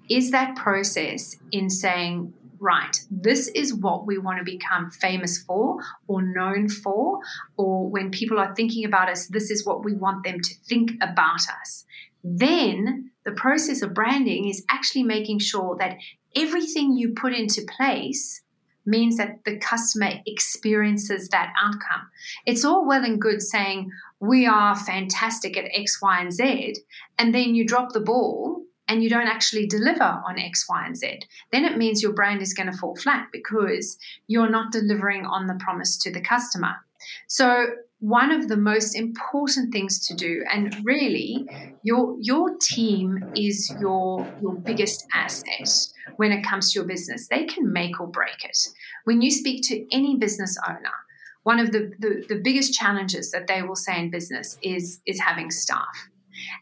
is 0.09 0.31
that 0.31 0.55
process 0.55 1.35
in 1.51 1.69
saying, 1.69 2.33
right, 2.59 2.97
this 3.11 3.49
is 3.49 3.73
what 3.73 4.05
we 4.05 4.17
want 4.17 4.37
to 4.39 4.43
become 4.43 4.89
famous 4.89 5.43
for 5.43 5.77
or 6.07 6.21
known 6.21 6.69
for, 6.69 7.19
or 7.57 7.89
when 7.89 8.09
people 8.09 8.39
are 8.39 8.55
thinking 8.55 8.85
about 8.85 9.09
us, 9.09 9.27
this 9.27 9.51
is 9.51 9.65
what 9.65 9.83
we 9.83 9.93
want 9.93 10.23
them 10.23 10.39
to 10.39 10.55
think 10.65 10.91
about 11.01 11.41
us. 11.61 11.85
Then 12.23 13.11
the 13.25 13.33
process 13.33 13.81
of 13.81 13.93
branding 13.93 14.47
is 14.47 14.63
actually 14.69 15.03
making 15.03 15.39
sure 15.39 15.75
that 15.79 15.97
everything 16.35 16.95
you 16.95 17.13
put 17.13 17.33
into 17.33 17.65
place 17.77 18.42
means 18.85 19.17
that 19.17 19.43
the 19.45 19.57
customer 19.57 20.11
experiences 20.25 21.29
that 21.29 21.53
outcome. 21.61 22.09
It's 22.45 22.65
all 22.65 22.85
well 22.85 23.03
and 23.03 23.21
good 23.21 23.41
saying, 23.41 23.91
we 24.19 24.45
are 24.45 24.75
fantastic 24.75 25.57
at 25.57 25.69
X, 25.73 26.01
Y, 26.01 26.21
and 26.21 26.31
Z, 26.31 26.75
and 27.17 27.33
then 27.33 27.55
you 27.55 27.65
drop 27.65 27.93
the 27.93 27.99
ball 27.99 28.63
and 28.87 29.03
you 29.03 29.09
don't 29.09 29.27
actually 29.27 29.65
deliver 29.65 30.03
on 30.03 30.37
X, 30.37 30.65
Y, 30.69 30.85
and 30.85 30.97
Z. 30.97 31.21
Then 31.51 31.65
it 31.65 31.77
means 31.77 32.01
your 32.01 32.13
brand 32.13 32.41
is 32.41 32.53
going 32.53 32.71
to 32.71 32.77
fall 32.77 32.95
flat 32.95 33.27
because 33.31 33.97
you're 34.27 34.49
not 34.49 34.71
delivering 34.71 35.25
on 35.25 35.47
the 35.47 35.55
promise 35.55 35.97
to 35.99 36.11
the 36.11 36.21
customer. 36.21 36.75
So 37.27 37.67
one 38.03 38.31
of 38.31 38.49
the 38.49 38.57
most 38.57 38.97
important 38.97 39.71
things 39.71 40.05
to 40.07 40.13
do. 40.13 40.43
And 40.51 40.75
really 40.83 41.47
your 41.83 42.17
your 42.19 42.57
team 42.61 43.31
is 43.33 43.73
your 43.79 44.27
your 44.41 44.55
biggest 44.55 45.05
asset 45.13 45.69
when 46.17 46.33
it 46.33 46.43
comes 46.43 46.71
to 46.71 46.79
your 46.79 46.87
business. 46.87 47.29
They 47.29 47.45
can 47.45 47.71
make 47.71 48.01
or 48.01 48.07
break 48.07 48.43
it. 48.43 48.57
When 49.05 49.21
you 49.21 49.31
speak 49.31 49.63
to 49.69 49.95
any 49.95 50.17
business 50.17 50.57
owner 50.67 50.91
one 51.43 51.59
of 51.59 51.73
the, 51.73 51.91
the, 51.99 52.23
the 52.29 52.41
biggest 52.41 52.73
challenges 52.73 53.31
that 53.31 53.47
they 53.47 53.61
will 53.61 53.75
say 53.75 53.99
in 53.99 54.09
business 54.09 54.57
is 54.61 55.01
is 55.05 55.19
having 55.19 55.51
staff. 55.51 56.09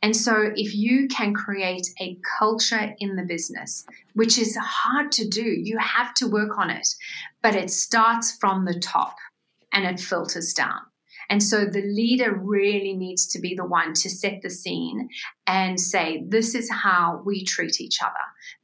And 0.02 0.16
so 0.16 0.52
if 0.56 0.76
you 0.76 1.08
can 1.08 1.34
create 1.34 1.88
a 2.00 2.18
culture 2.40 2.94
in 3.00 3.16
the 3.16 3.24
business 3.24 3.86
which 4.14 4.38
is 4.38 4.56
hard 4.58 5.12
to 5.14 5.28
do 5.28 5.44
you 5.44 5.78
have 5.80 6.14
to 6.16 6.28
work 6.28 6.58
on 6.60 6.70
it 6.70 6.88
but 7.42 7.56
it 7.56 7.72
starts 7.72 8.38
from 8.38 8.66
the 8.66 8.80
top 8.80 9.16
and 9.74 9.86
it 9.86 10.00
filters 10.00 10.54
down 10.54 10.82
and 11.32 11.42
so 11.42 11.64
the 11.64 11.82
leader 11.82 12.34
really 12.36 12.94
needs 12.94 13.26
to 13.28 13.40
be 13.40 13.56
the 13.56 13.64
one 13.64 13.94
to 13.94 14.10
set 14.10 14.42
the 14.42 14.50
scene 14.50 15.08
and 15.48 15.80
say, 15.80 16.26
this 16.28 16.54
is 16.54 16.70
how 16.70 17.22
we 17.26 17.46
treat 17.46 17.80
each 17.80 18.00
other. 18.04 18.12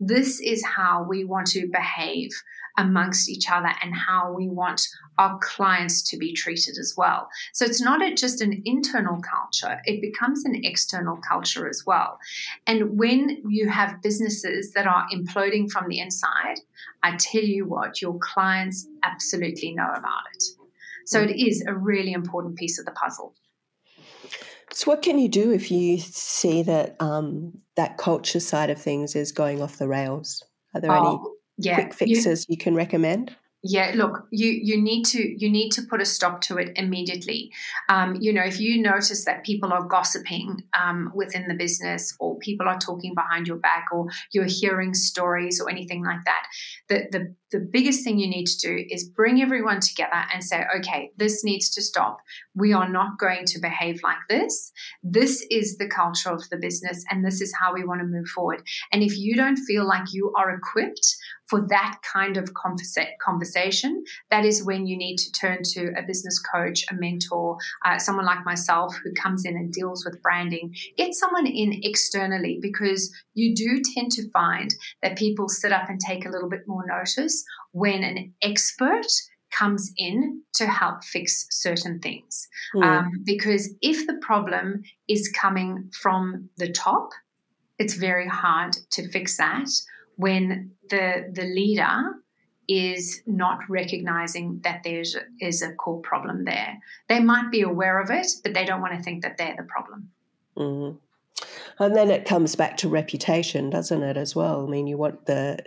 This 0.01 0.41
is 0.41 0.65
how 0.65 1.05
we 1.07 1.23
want 1.23 1.47
to 1.51 1.69
behave 1.71 2.29
amongst 2.77 3.29
each 3.29 3.49
other 3.49 3.71
and 3.81 3.95
how 3.95 4.33
we 4.33 4.49
want 4.49 4.85
our 5.17 5.39
clients 5.39 6.01
to 6.09 6.17
be 6.17 6.33
treated 6.33 6.77
as 6.77 6.93
well. 6.97 7.29
So 7.53 7.63
it's 7.63 7.81
not 7.81 8.01
just 8.17 8.41
an 8.41 8.61
internal 8.65 9.21
culture, 9.21 9.79
it 9.85 10.01
becomes 10.01 10.43
an 10.43 10.65
external 10.65 11.15
culture 11.25 11.69
as 11.69 11.85
well. 11.87 12.19
And 12.67 12.99
when 12.99 13.43
you 13.47 13.69
have 13.69 14.01
businesses 14.01 14.73
that 14.73 14.85
are 14.85 15.07
imploding 15.15 15.71
from 15.71 15.87
the 15.87 15.99
inside, 15.99 16.59
I 17.01 17.15
tell 17.15 17.43
you 17.43 17.65
what, 17.65 18.01
your 18.01 18.17
clients 18.19 18.85
absolutely 19.03 19.73
know 19.73 19.89
about 19.95 20.23
it. 20.35 20.56
So 21.07 21.21
it 21.21 21.31
is 21.39 21.63
a 21.65 21.73
really 21.73 22.11
important 22.11 22.57
piece 22.57 22.77
of 22.79 22.85
the 22.85 22.91
puzzle. 22.91 23.33
So, 24.73 24.91
what 24.91 25.01
can 25.01 25.17
you 25.17 25.29
do 25.29 25.51
if 25.51 25.71
you 25.71 25.97
see 25.99 26.63
that 26.63 26.97
um, 26.99 27.57
that 27.75 27.97
culture 27.97 28.41
side 28.41 28.69
of 28.69 28.79
things 28.79 29.15
is 29.15 29.31
going 29.31 29.61
off 29.61 29.77
the 29.77 29.87
rails? 29.87 30.43
Are 30.75 30.81
there 30.81 30.91
oh, 30.91 31.07
any 31.07 31.19
yeah. 31.57 31.75
quick 31.75 31.93
fixes 31.93 32.45
you, 32.49 32.53
you 32.53 32.57
can 32.57 32.75
recommend? 32.75 33.33
yeah 33.63 33.91
look 33.95 34.27
you 34.31 34.49
you 34.49 34.79
need 34.79 35.03
to 35.03 35.19
you 35.19 35.49
need 35.49 35.71
to 35.71 35.81
put 35.81 36.01
a 36.01 36.05
stop 36.05 36.41
to 36.41 36.57
it 36.57 36.71
immediately 36.75 37.51
um, 37.89 38.15
you 38.19 38.31
know 38.31 38.43
if 38.43 38.59
you 38.59 38.81
notice 38.81 39.25
that 39.25 39.43
people 39.43 39.73
are 39.73 39.83
gossiping 39.83 40.63
um, 40.79 41.11
within 41.15 41.47
the 41.47 41.55
business 41.55 42.15
or 42.19 42.37
people 42.37 42.67
are 42.67 42.77
talking 42.77 43.15
behind 43.15 43.47
your 43.47 43.57
back 43.57 43.85
or 43.91 44.07
you're 44.31 44.45
hearing 44.45 44.93
stories 44.93 45.59
or 45.59 45.69
anything 45.69 46.03
like 46.03 46.23
that 46.25 46.45
the, 46.87 47.07
the 47.11 47.35
the 47.51 47.59
biggest 47.59 48.03
thing 48.03 48.19
you 48.19 48.29
need 48.29 48.45
to 48.45 48.57
do 48.57 48.85
is 48.89 49.09
bring 49.09 49.41
everyone 49.41 49.79
together 49.79 50.23
and 50.33 50.43
say 50.43 50.65
okay 50.77 51.11
this 51.17 51.43
needs 51.43 51.69
to 51.71 51.81
stop. 51.81 52.17
We 52.55 52.73
are 52.73 52.89
not 52.89 53.19
going 53.19 53.45
to 53.45 53.59
behave 53.59 54.01
like 54.03 54.17
this. 54.29 54.71
This 55.03 55.45
is 55.49 55.77
the 55.77 55.87
culture 55.87 56.31
of 56.31 56.49
the 56.49 56.57
business 56.57 57.03
and 57.09 57.23
this 57.23 57.41
is 57.41 57.53
how 57.59 57.73
we 57.73 57.83
want 57.83 58.01
to 58.01 58.07
move 58.07 58.27
forward. 58.27 58.63
And 58.91 59.03
if 59.03 59.17
you 59.17 59.35
don't 59.35 59.57
feel 59.57 59.87
like 59.87 60.13
you 60.13 60.33
are 60.37 60.51
equipped 60.51 61.15
for 61.49 61.65
that 61.69 61.99
kind 62.13 62.35
of 62.35 62.51
conversation, 62.53 64.03
that 64.29 64.43
is 64.43 64.65
when 64.65 64.85
you 64.85 64.97
need 64.97 65.17
to 65.17 65.31
turn 65.31 65.59
to 65.63 65.93
a 65.97 66.03
business 66.05 66.39
coach, 66.39 66.83
a 66.91 66.93
mentor, 66.93 67.57
uh, 67.85 67.97
someone 67.97 68.25
like 68.25 68.45
myself 68.45 68.97
who 69.01 69.13
comes 69.13 69.45
in 69.45 69.55
and 69.55 69.71
deals 69.71 70.03
with 70.03 70.21
branding. 70.21 70.75
Get 70.97 71.13
someone 71.13 71.47
in 71.47 71.79
externally 71.83 72.59
because 72.61 73.13
you 73.33 73.55
do 73.55 73.81
tend 73.95 74.11
to 74.13 74.29
find 74.31 74.75
that 75.01 75.17
people 75.17 75.47
sit 75.47 75.71
up 75.71 75.89
and 75.89 75.99
take 75.99 76.25
a 76.25 76.29
little 76.29 76.49
bit 76.49 76.67
more 76.67 76.85
notice 76.85 77.36
when 77.71 78.03
an 78.03 78.33
expert 78.41 79.07
comes 79.51 79.91
in 79.97 80.41
to 80.53 80.67
help 80.67 81.03
fix 81.03 81.47
certain 81.49 81.99
things. 81.99 82.47
Mm. 82.75 82.83
Um, 82.83 83.11
because 83.23 83.73
if 83.81 84.05
the 84.07 84.17
problem 84.21 84.83
is 85.07 85.29
coming 85.29 85.89
from 86.01 86.49
the 86.57 86.71
top, 86.71 87.09
it's 87.79 87.93
very 87.93 88.27
hard 88.27 88.75
to 88.91 89.07
fix 89.09 89.37
that 89.37 89.69
when 90.15 90.71
the 90.89 91.29
the 91.31 91.43
leader 91.43 92.01
is 92.67 93.21
not 93.25 93.59
recognizing 93.69 94.59
that 94.63 94.83
there's 94.83 95.15
a 95.15 95.73
core 95.75 96.01
problem 96.01 96.43
there. 96.43 96.77
They 97.07 97.21
might 97.21 97.49
be 97.49 97.61
aware 97.61 98.01
of 98.01 98.09
it, 98.09 98.27
but 98.43 98.53
they 98.53 98.65
don't 98.65 98.81
want 98.81 98.93
to 98.93 99.01
think 99.01 99.23
that 99.23 99.37
they're 99.37 99.55
the 99.55 99.63
problem. 99.63 100.09
Mm-hmm. 100.57 100.97
And 101.79 101.95
then 101.95 102.11
it 102.11 102.25
comes 102.25 102.55
back 102.55 102.75
to 102.77 102.89
reputation, 102.89 103.69
doesn't 103.69 104.03
it, 104.03 104.17
as 104.17 104.35
well? 104.35 104.65
I 104.65 104.69
mean, 104.69 104.87
you 104.87 104.97
want 104.97 105.27
the 105.27 105.59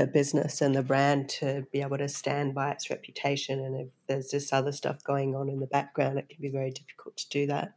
the 0.00 0.06
business 0.06 0.62
and 0.62 0.74
the 0.74 0.82
brand 0.82 1.28
to 1.28 1.66
be 1.72 1.82
able 1.82 1.98
to 1.98 2.08
stand 2.08 2.54
by 2.54 2.70
its 2.70 2.88
reputation. 2.88 3.60
And 3.60 3.80
if 3.82 3.88
there's 4.08 4.30
this 4.30 4.50
other 4.52 4.72
stuff 4.72 5.04
going 5.04 5.36
on 5.36 5.50
in 5.50 5.60
the 5.60 5.66
background, 5.66 6.18
it 6.18 6.28
can 6.30 6.40
be 6.40 6.48
very 6.48 6.70
difficult 6.70 7.18
to 7.18 7.28
do 7.28 7.46
that. 7.48 7.74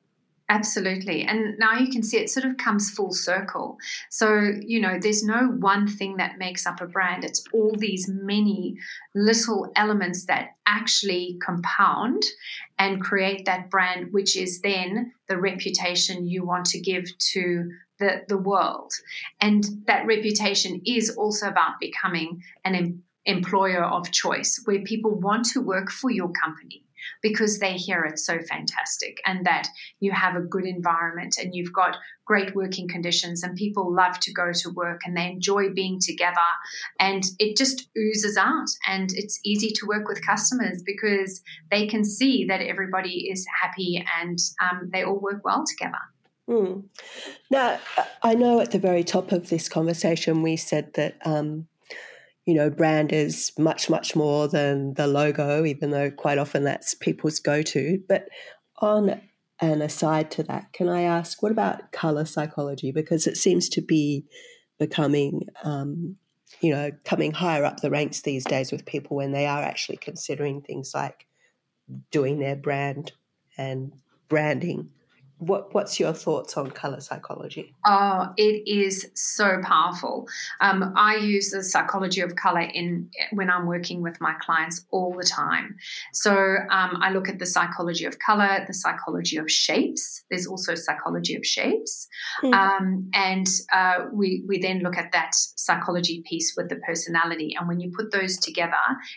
Absolutely. 0.50 1.24
And 1.24 1.58
now 1.58 1.78
you 1.80 1.90
can 1.90 2.04
see 2.04 2.18
it 2.18 2.30
sort 2.30 2.46
of 2.46 2.58
comes 2.58 2.90
full 2.90 3.14
circle. 3.14 3.78
So, 4.10 4.52
you 4.62 4.82
know, 4.82 5.00
there's 5.00 5.24
no 5.24 5.48
one 5.48 5.88
thing 5.88 6.18
that 6.18 6.38
makes 6.38 6.66
up 6.66 6.82
a 6.82 6.86
brand, 6.86 7.24
it's 7.24 7.44
all 7.54 7.74
these 7.78 8.10
many 8.10 8.76
little 9.16 9.72
elements 9.76 10.26
that 10.26 10.56
actually 10.68 11.40
compound 11.44 12.24
and 12.78 13.02
create 13.02 13.46
that 13.46 13.70
brand, 13.70 14.12
which 14.12 14.36
is 14.36 14.60
then 14.62 15.14
the 15.30 15.38
reputation 15.38 16.28
you 16.28 16.46
want 16.46 16.66
to 16.68 16.80
give 16.80 17.06
to 17.18 17.72
the, 18.00 18.24
the 18.28 18.38
world. 18.38 18.92
And 19.40 19.64
that 19.88 20.06
reputation 20.06 20.82
is 20.86 21.12
also 21.12 21.48
about 21.48 21.80
becoming 21.80 22.44
an 22.66 22.76
em- 22.76 23.04
employer 23.26 23.84
of 23.84 24.12
choice 24.12 24.62
where 24.66 24.82
people 24.82 25.16
want 25.16 25.46
to 25.46 25.62
work 25.62 25.90
for 25.90 26.12
your 26.12 26.32
company 26.32 26.83
because 27.24 27.58
they 27.58 27.74
hear 27.74 28.04
it's 28.04 28.26
so 28.26 28.38
fantastic 28.42 29.20
and 29.26 29.46
that 29.46 29.68
you 30.00 30.12
have 30.12 30.36
a 30.36 30.42
good 30.42 30.66
environment 30.66 31.36
and 31.42 31.56
you've 31.56 31.74
got 31.74 31.98
great 32.26 32.54
working 32.54 32.88
conditions 32.88 33.42
and 33.42 33.56
people 33.56 33.94
love 33.94 34.20
to 34.20 34.32
go 34.32 34.52
to 34.54 34.70
work 34.72 35.02
and 35.06 35.18
they 35.18 35.26
enjoy 35.26 35.70
being 35.70 36.00
together 36.00 36.36
and 37.00 37.24
it 37.40 37.58
just 37.58 37.88
oozes 37.98 38.38
out 38.38 38.68
and 38.88 39.10
it's 39.14 39.40
easy 39.44 39.72
to 39.72 39.88
work 39.88 40.08
with 40.08 40.26
customers 40.26 40.84
because 40.86 41.42
they 41.72 41.88
can 41.88 42.04
see 42.04 42.46
that 42.46 42.62
everybody 42.62 43.30
is 43.32 43.46
happy 43.62 44.06
and 44.22 44.38
um, 44.62 44.90
they 44.92 45.04
all 45.04 45.20
work 45.20 45.44
well 45.44 45.64
together. 45.66 45.98
Mm. 46.50 46.84
Now, 47.50 47.80
I 48.22 48.36
know 48.36 48.60
at 48.60 48.72
the 48.72 48.80
very 48.80 49.04
top 49.04 49.32
of 49.32 49.50
this 49.50 49.70
conversation 49.70 50.42
we 50.42 50.58
said 50.58 50.94
that 50.96 51.16
um, 51.26 51.68
you 52.46 52.54
know, 52.54 52.70
brand 52.70 53.14
is 53.14 53.52
much, 53.58 53.90
much 53.90 54.16
more 54.16 54.48
than 54.48 54.94
the 54.96 55.08
logo, 55.08 55.64
even 55.66 55.92
though 55.92 56.12
quite 56.12 56.38
often 56.38 56.64
that's 56.64 56.94
people's 56.94 57.40
go 57.40 57.62
to. 57.62 58.02
But 58.08 58.28
on 58.80 59.22
an 59.62 59.82
aside 59.82 60.30
to 60.32 60.44
that, 60.44 60.74
can 60.74 60.90
I 60.90 61.04
ask, 61.04 61.42
what 61.42 61.52
about 61.52 61.92
color 61.92 62.26
psychology? 62.26 62.92
Because 62.92 63.28
it 63.28 63.38
seems 63.38 63.70
to 63.70 63.82
be 63.82 64.26
becoming, 64.78 65.48
um, 65.64 66.18
you 66.60 66.72
know, 66.72 66.92
coming 67.06 67.32
higher 67.32 67.64
up 67.64 67.80
the 67.80 67.90
ranks 67.90 68.22
these 68.22 68.44
days 68.44 68.72
with 68.72 68.86
people 68.86 69.16
when 69.16 69.32
they 69.32 69.46
are 69.46 69.62
actually 69.62 69.98
considering 69.98 70.62
things 70.62 70.92
like 70.94 71.26
doing 72.12 72.40
their 72.40 72.56
brand 72.56 73.14
and 73.58 73.94
branding 74.28 74.90
what, 75.48 75.74
what's 75.74 76.00
your 76.00 76.14
thoughts 76.14 76.58
on 76.58 76.72
color 76.72 77.02
psychology? 77.02 77.74
Oh, 77.86 78.30
it 78.38 78.68
is 78.68 79.10
so 79.14 79.60
powerful. 79.64 80.28
Um, 80.62 80.94
I 80.96 81.16
use 81.16 81.50
the 81.50 81.64
psychology 81.64 82.22
of 82.22 82.36
color 82.36 82.62
in 82.62 83.10
when 83.32 83.50
I'm 83.50 83.66
working 83.66 84.02
with 84.02 84.20
my 84.22 84.34
clients 84.40 84.86
all 84.92 85.16
the 85.18 85.26
time. 85.26 85.76
So 86.14 86.34
um, 86.34 86.98
I 87.02 87.12
look 87.12 87.30
at 87.30 87.40
the 87.40 87.46
psychology 87.46 88.06
of 88.06 88.20
color, 88.20 88.64
the 88.66 88.74
psychology 88.74 89.38
of 89.38 89.52
shapes. 89.52 90.24
There's 90.30 90.48
also 90.48 90.76
psychology 90.76 91.36
of 91.36 91.46
shapes, 91.46 92.08
mm. 92.42 92.54
um, 92.54 93.10
and 93.14 93.48
uh, 93.74 94.06
we 94.14 94.44
we 94.48 94.60
then 94.60 94.80
look 94.80 94.98
at 94.98 95.12
that 95.12 95.32
psychology 95.34 96.24
piece 96.28 96.54
with 96.56 96.70
the 96.70 96.78
personality. 96.78 97.56
And 97.58 97.68
when 97.68 97.80
you 97.80 97.92
put 97.96 98.12
those 98.12 98.38
together, 98.38 98.74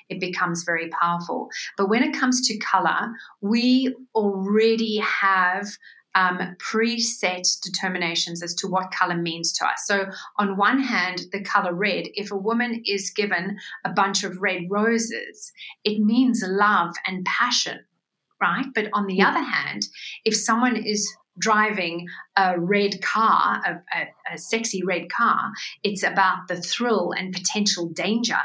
it 0.09 0.21
becomes 0.21 0.65
very 0.65 0.89
powerful. 0.89 1.49
But 1.77 1.89
when 1.89 2.03
it 2.03 2.15
comes 2.15 2.47
to 2.49 2.59
color, 2.59 3.13
we 3.41 3.95
already 4.15 4.99
have 4.99 5.67
um, 6.17 6.57
preset 6.59 7.47
determinations 7.63 8.43
as 8.43 8.55
to 8.55 8.67
what 8.67 8.91
color 8.91 9.17
means 9.17 9.53
to 9.53 9.67
us. 9.67 9.83
So, 9.85 10.07
on 10.39 10.57
one 10.57 10.81
hand, 10.81 11.27
the 11.31 11.43
color 11.43 11.75
red, 11.75 12.07
if 12.15 12.33
a 12.33 12.37
woman 12.37 12.83
is 12.87 13.11
given 13.11 13.59
a 13.85 13.93
bunch 13.93 14.25
of 14.25 14.41
red 14.41 14.63
roses, 14.71 15.53
it 15.85 16.01
means 16.01 16.43
love 16.45 16.95
and 17.07 17.25
passion, 17.27 17.81
right? 18.41 18.67
But 18.75 18.89
on 18.95 19.07
the 19.07 19.21
other 19.21 19.43
hand, 19.43 19.87
if 20.25 20.35
someone 20.35 20.77
is 20.77 21.07
driving 21.39 22.09
a 22.37 22.59
red 22.59 23.03
car, 23.03 23.63
a, 23.65 23.99
a, 23.99 24.35
a, 24.35 24.39
sexy 24.39 24.83
red 24.83 25.11
car. 25.11 25.53
It's 25.83 26.03
about 26.03 26.49
the 26.49 26.61
thrill 26.61 27.13
and 27.13 27.33
potential 27.33 27.89
danger. 27.89 28.41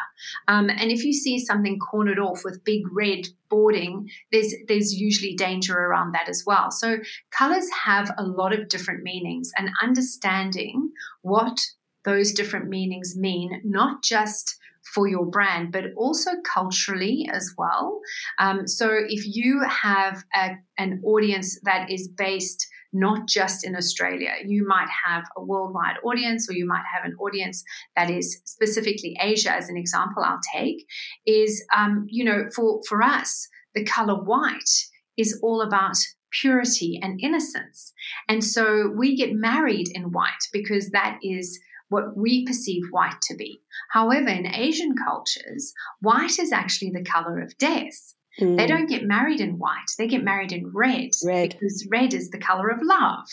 Um, 0.47 0.69
and 0.69 0.91
if 0.91 1.03
you 1.03 1.13
see 1.13 1.39
something 1.39 1.79
cornered 1.79 2.19
off 2.19 2.43
with 2.43 2.63
big 2.63 2.83
red 2.91 3.27
boarding, 3.49 4.09
there's 4.31 4.53
there's 4.67 4.93
usually 4.93 5.35
danger 5.35 5.77
around 5.77 6.13
that 6.13 6.29
as 6.29 6.43
well. 6.45 6.71
So 6.71 6.97
colors 7.31 7.69
have 7.71 8.11
a 8.17 8.23
lot 8.23 8.53
of 8.53 8.69
different 8.69 9.03
meanings, 9.03 9.51
and 9.57 9.69
understanding 9.81 10.91
what 11.21 11.59
those 12.03 12.31
different 12.31 12.67
meanings 12.67 13.15
mean, 13.15 13.61
not 13.63 14.03
just 14.03 14.57
for 14.93 15.07
your 15.07 15.25
brand, 15.25 15.71
but 15.71 15.85
also 15.95 16.31
culturally 16.53 17.29
as 17.31 17.53
well. 17.57 17.99
Um, 18.39 18.67
so 18.67 18.89
if 19.07 19.25
you 19.25 19.61
have 19.67 20.23
a, 20.35 20.51
an 20.77 21.01
audience 21.05 21.59
that 21.63 21.89
is 21.89 22.07
based 22.07 22.67
not 22.93 23.27
just 23.27 23.65
in 23.65 23.75
Australia. 23.75 24.33
You 24.45 24.67
might 24.67 24.89
have 25.05 25.23
a 25.37 25.43
worldwide 25.43 25.95
audience, 26.03 26.49
or 26.49 26.53
you 26.53 26.67
might 26.67 26.83
have 26.93 27.05
an 27.05 27.15
audience 27.19 27.63
that 27.95 28.09
is 28.09 28.41
specifically 28.43 29.15
Asia, 29.21 29.51
as 29.53 29.69
an 29.69 29.77
example, 29.77 30.23
I'll 30.23 30.39
take, 30.53 30.85
is, 31.25 31.63
um, 31.75 32.05
you 32.09 32.25
know, 32.25 32.47
for, 32.53 32.81
for 32.87 33.01
us, 33.01 33.47
the 33.75 33.85
color 33.85 34.15
white 34.15 34.87
is 35.17 35.39
all 35.41 35.61
about 35.61 35.95
purity 36.31 36.99
and 37.01 37.19
innocence. 37.21 37.93
And 38.27 38.43
so 38.43 38.91
we 38.95 39.15
get 39.15 39.33
married 39.33 39.87
in 39.93 40.11
white 40.11 40.47
because 40.53 40.89
that 40.89 41.19
is 41.21 41.59
what 41.91 42.15
we 42.15 42.45
perceive 42.45 42.83
white 42.89 43.21
to 43.23 43.35
be. 43.35 43.61
However, 43.91 44.29
in 44.29 44.47
Asian 44.47 44.95
cultures, 44.95 45.73
white 45.99 46.39
is 46.39 46.51
actually 46.51 46.91
the 46.91 47.03
color 47.03 47.39
of 47.41 47.57
death. 47.57 48.15
Mm. 48.39 48.57
They 48.57 48.65
don't 48.65 48.89
get 48.89 49.03
married 49.03 49.41
in 49.41 49.59
white, 49.59 49.91
they 49.97 50.07
get 50.07 50.23
married 50.23 50.53
in 50.53 50.71
red, 50.73 51.09
red 51.23 51.49
because 51.49 51.85
red 51.91 52.13
is 52.13 52.29
the 52.29 52.39
color 52.39 52.69
of 52.69 52.79
love 52.81 53.27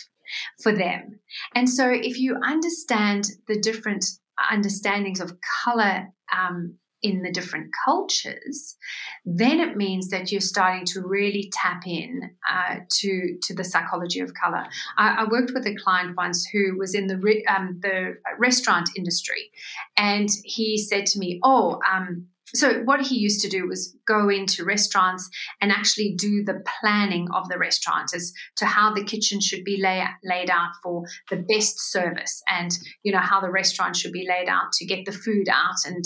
for 0.60 0.72
them. 0.72 1.20
And 1.54 1.70
so 1.70 1.88
if 1.88 2.18
you 2.18 2.36
understand 2.44 3.28
the 3.46 3.60
different 3.60 4.04
understandings 4.50 5.20
of 5.20 5.38
color 5.64 6.08
um, 6.36 6.78
in 7.02 7.22
the 7.22 7.30
different 7.30 7.70
cultures, 7.84 8.76
then 9.24 9.60
it 9.60 9.76
means 9.76 10.08
that 10.08 10.32
you're 10.32 10.40
starting 10.40 10.84
to 10.86 11.00
really 11.00 11.50
tap 11.52 11.82
in 11.86 12.30
uh, 12.50 12.76
to 13.00 13.38
to 13.42 13.54
the 13.54 13.64
psychology 13.64 14.20
of 14.20 14.34
color. 14.34 14.64
I, 14.96 15.22
I, 15.22 15.24
worked 15.30 15.52
with 15.54 15.66
a 15.66 15.74
client 15.76 16.16
once 16.16 16.46
who 16.52 16.76
was 16.76 16.94
in 16.94 17.06
the 17.06 17.18
re, 17.18 17.44
um, 17.44 17.78
the 17.82 18.16
restaurant 18.38 18.90
industry, 18.96 19.50
and 19.96 20.28
he 20.44 20.78
said 20.78 21.06
to 21.06 21.18
me, 21.18 21.40
"Oh." 21.42 21.80
Um, 21.90 22.28
so 22.54 22.80
what 22.84 23.02
he 23.02 23.18
used 23.18 23.42
to 23.42 23.48
do 23.48 23.68
was 23.68 23.94
go 24.06 24.28
into 24.28 24.64
restaurants 24.64 25.28
and 25.60 25.70
actually 25.70 26.14
do 26.14 26.42
the 26.42 26.62
planning 26.80 27.28
of 27.34 27.48
the 27.48 27.58
restaurant 27.58 28.14
as 28.14 28.32
to 28.56 28.64
how 28.64 28.94
the 28.94 29.04
kitchen 29.04 29.40
should 29.40 29.64
be 29.64 29.80
lay, 29.82 30.02
laid 30.24 30.48
out 30.48 30.70
for 30.82 31.04
the 31.30 31.36
best 31.36 31.78
service 31.92 32.42
and 32.48 32.78
you 33.02 33.12
know 33.12 33.18
how 33.18 33.40
the 33.40 33.50
restaurant 33.50 33.96
should 33.96 34.12
be 34.12 34.26
laid 34.28 34.48
out 34.48 34.72
to 34.72 34.86
get 34.86 35.04
the 35.04 35.12
food 35.12 35.48
out 35.50 35.76
and 35.86 36.04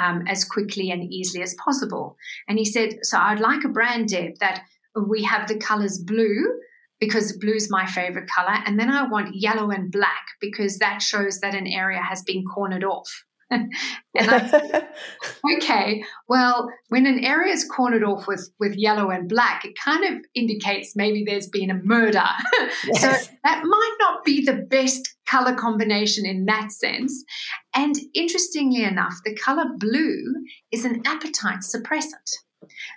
um, 0.00 0.24
as 0.26 0.44
quickly 0.44 0.90
and 0.90 1.12
easily 1.12 1.42
as 1.42 1.54
possible. 1.62 2.16
And 2.48 2.58
he 2.58 2.64
said 2.64 2.98
so 3.02 3.18
i'd 3.18 3.40
like 3.40 3.64
a 3.64 3.68
brand 3.68 4.08
deb 4.08 4.38
that 4.40 4.62
we 5.08 5.22
have 5.22 5.48
the 5.48 5.56
colors 5.56 5.98
blue 5.98 6.46
because 6.98 7.36
blue 7.36 7.54
is 7.54 7.70
my 7.70 7.86
favorite 7.86 8.28
color 8.28 8.56
and 8.66 8.78
then 8.78 8.90
i 8.90 9.06
want 9.06 9.34
yellow 9.34 9.70
and 9.70 9.90
black 9.90 10.26
because 10.40 10.78
that 10.78 11.00
shows 11.02 11.40
that 11.40 11.54
an 11.54 11.66
area 11.66 12.00
has 12.00 12.22
been 12.22 12.44
cornered 12.44 12.84
off 12.84 13.24
and 13.50 13.72
I, 14.14 14.82
okay, 15.56 16.04
well, 16.28 16.70
when 16.88 17.06
an 17.06 17.24
area 17.24 17.52
is 17.52 17.64
cornered 17.64 18.04
off 18.04 18.26
with, 18.26 18.50
with 18.60 18.74
yellow 18.76 19.10
and 19.10 19.28
black, 19.28 19.64
it 19.64 19.76
kind 19.76 20.04
of 20.04 20.24
indicates 20.34 20.94
maybe 20.94 21.24
there's 21.24 21.48
been 21.48 21.70
a 21.70 21.80
murder. 21.82 22.24
Yes. 22.84 23.02
so 23.02 23.32
that 23.44 23.62
might 23.64 23.96
not 24.00 24.24
be 24.24 24.42
the 24.44 24.54
best 24.54 25.16
color 25.26 25.54
combination 25.54 26.24
in 26.24 26.46
that 26.46 26.72
sense. 26.72 27.24
And 27.74 27.94
interestingly 28.14 28.84
enough, 28.84 29.14
the 29.24 29.34
color 29.34 29.64
blue 29.76 30.22
is 30.70 30.84
an 30.84 31.02
appetite 31.04 31.60
suppressant. 31.60 32.30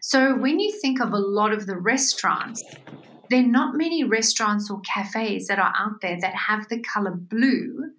So 0.01 0.35
when 0.35 0.59
you 0.59 0.71
think 0.79 1.01
of 1.01 1.11
a 1.11 1.17
lot 1.17 1.53
of 1.53 1.65
the 1.65 1.77
restaurants, 1.77 2.63
there 3.29 3.39
are 3.39 3.47
not 3.47 3.75
many 3.75 4.03
restaurants 4.03 4.69
or 4.69 4.79
cafes 4.81 5.47
that 5.47 5.59
are 5.59 5.73
out 5.77 6.01
there 6.01 6.17
that 6.21 6.35
have 6.35 6.67
the 6.69 6.79
color 6.81 7.15
blue 7.15 7.91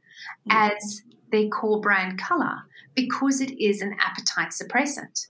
mm. 0.49 0.51
as 0.51 1.03
their 1.35 1.49
core 1.49 1.81
brand 1.81 2.19
color 2.19 2.55
because 2.95 3.41
it 3.41 3.53
is 3.63 3.83
an 3.83 3.95
appetite 4.01 4.53
suppressant. 4.53 5.27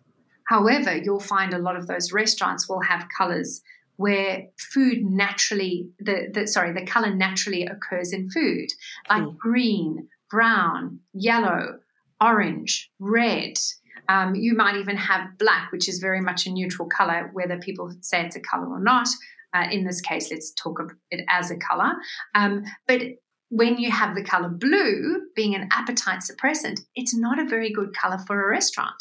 However, 0.46 0.94
you'll 0.94 1.20
find 1.20 1.54
a 1.54 1.58
lot 1.58 1.76
of 1.76 1.86
those 1.86 2.12
restaurants 2.12 2.68
will 2.68 2.82
have 2.82 3.08
colors 3.16 3.62
where 3.96 4.46
food 4.58 4.98
naturally 5.04 5.88
the, 6.00 6.28
the 6.34 6.46
sorry 6.46 6.72
the 6.72 6.84
color 6.84 7.14
naturally 7.14 7.64
occurs 7.64 8.12
in 8.12 8.28
food 8.28 8.68
like 9.08 9.22
mm. 9.22 9.38
green 9.38 10.08
brown 10.30 10.98
yellow 11.12 11.78
orange 12.20 12.90
red 12.98 13.54
Um, 14.08 14.34
you 14.34 14.54
might 14.54 14.76
even 14.76 14.96
have 14.96 15.38
black, 15.38 15.72
which 15.72 15.88
is 15.88 15.98
very 15.98 16.20
much 16.20 16.46
a 16.46 16.50
neutral 16.50 16.88
color, 16.88 17.30
whether 17.32 17.58
people 17.58 17.86
say 18.00 18.18
it's 18.24 18.36
a 18.36 18.40
color 18.40 18.68
or 18.68 18.80
not. 18.80 19.08
Uh, 19.54 19.66
in 19.70 19.84
this 19.84 20.00
case, 20.00 20.30
let's 20.30 20.52
talk 20.52 20.80
of 20.80 20.90
it 21.10 21.24
as 21.28 21.50
a 21.50 21.56
color. 21.56 21.92
Um, 22.34 22.64
but 22.86 23.00
when 23.54 23.78
you 23.78 23.88
have 23.88 24.16
the 24.16 24.24
color 24.24 24.48
blue 24.48 25.28
being 25.36 25.54
an 25.54 25.68
appetite 25.70 26.22
suppressant, 26.28 26.80
it's 26.96 27.14
not 27.14 27.38
a 27.38 27.44
very 27.44 27.70
good 27.72 27.94
color 27.94 28.18
for 28.26 28.42
a 28.42 28.50
restaurant. 28.50 29.00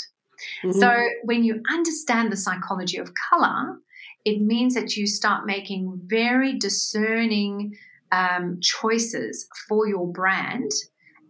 Mm-hmm. 0.63 0.79
So 0.79 0.95
when 1.23 1.43
you 1.43 1.63
understand 1.71 2.31
the 2.31 2.37
psychology 2.37 2.97
of 2.97 3.13
color, 3.31 3.79
it 4.25 4.41
means 4.41 4.75
that 4.75 4.95
you 4.95 5.07
start 5.07 5.47
making 5.47 6.01
very 6.05 6.53
discerning 6.53 7.75
um, 8.11 8.59
choices 8.61 9.47
for 9.67 9.87
your 9.87 10.07
brand. 10.11 10.69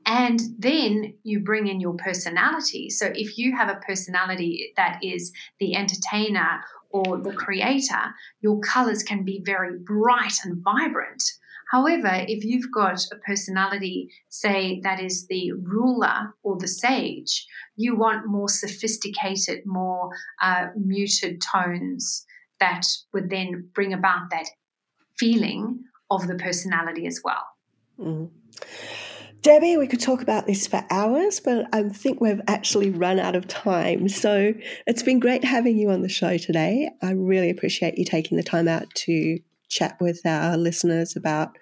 And 0.05 0.41
then 0.59 1.13
you 1.23 1.39
bring 1.39 1.67
in 1.67 1.79
your 1.79 1.93
personality. 1.93 2.89
So 2.89 3.05
if 3.15 3.37
you 3.37 3.55
have 3.55 3.69
a 3.69 3.79
personality 3.87 4.73
that 4.75 4.99
is 5.01 5.31
the 5.61 5.77
entertainer 5.77 6.59
or 6.89 7.21
the 7.21 7.31
creator, 7.31 8.13
your 8.41 8.59
colors 8.59 9.01
can 9.01 9.23
be 9.23 9.41
very 9.45 9.77
bright 9.77 10.33
and 10.43 10.61
vibrant. 10.61 11.23
However, 11.73 12.23
if 12.27 12.45
you've 12.45 12.71
got 12.71 13.03
a 13.11 13.15
personality, 13.15 14.09
say, 14.29 14.79
that 14.83 15.01
is 15.01 15.25
the 15.25 15.53
ruler 15.53 16.35
or 16.43 16.55
the 16.59 16.67
sage, 16.67 17.47
you 17.75 17.95
want 17.95 18.27
more 18.27 18.47
sophisticated, 18.47 19.61
more 19.65 20.11
uh, 20.39 20.67
muted 20.77 21.41
tones 21.41 22.27
that 22.59 22.85
would 23.11 23.31
then 23.31 23.69
bring 23.73 23.91
about 23.91 24.29
that 24.29 24.45
feeling 25.17 25.79
of 26.11 26.27
the 26.27 26.35
personality 26.35 27.07
as 27.07 27.21
well. 27.23 27.43
Mm. 27.99 28.29
Debbie, 29.41 29.77
we 29.77 29.87
could 29.87 29.99
talk 29.99 30.21
about 30.21 30.45
this 30.45 30.67
for 30.67 30.85
hours, 30.91 31.39
but 31.39 31.65
I 31.73 31.89
think 31.89 32.21
we've 32.21 32.39
actually 32.47 32.91
run 32.91 33.19
out 33.19 33.35
of 33.35 33.47
time. 33.47 34.09
So 34.09 34.53
it's 34.85 35.01
been 35.01 35.19
great 35.19 35.43
having 35.43 35.79
you 35.79 35.89
on 35.89 36.03
the 36.03 36.07
show 36.07 36.37
today. 36.37 36.91
I 37.01 37.13
really 37.13 37.49
appreciate 37.49 37.97
you 37.97 38.05
taking 38.05 38.37
the 38.37 38.43
time 38.43 38.67
out 38.67 38.93
to 38.93 39.39
chat 39.73 39.97
with 39.99 40.25
our 40.25 40.57
listeners 40.57 41.15
about 41.15 41.57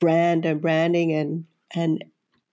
brand 0.00 0.44
and 0.44 0.60
branding 0.60 1.12
and 1.12 1.44
and 1.74 2.04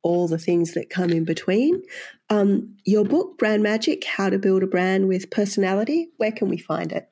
all 0.02 0.28
the 0.28 0.38
things 0.38 0.74
that 0.74 0.90
come 0.90 1.12
in 1.12 1.24
between. 1.24 1.82
Um, 2.30 2.76
your 2.86 3.06
book, 3.06 3.38
Brand 3.38 3.64
Magic: 3.64 4.04
How 4.04 4.30
to 4.30 4.38
Build 4.38 4.64
a 4.64 4.68
Brand 4.68 5.08
with 5.08 5.32
Personality. 5.32 6.10
Where 6.18 6.32
can 6.32 6.50
we 6.50 6.58
find 6.58 6.92
it? 6.92 7.08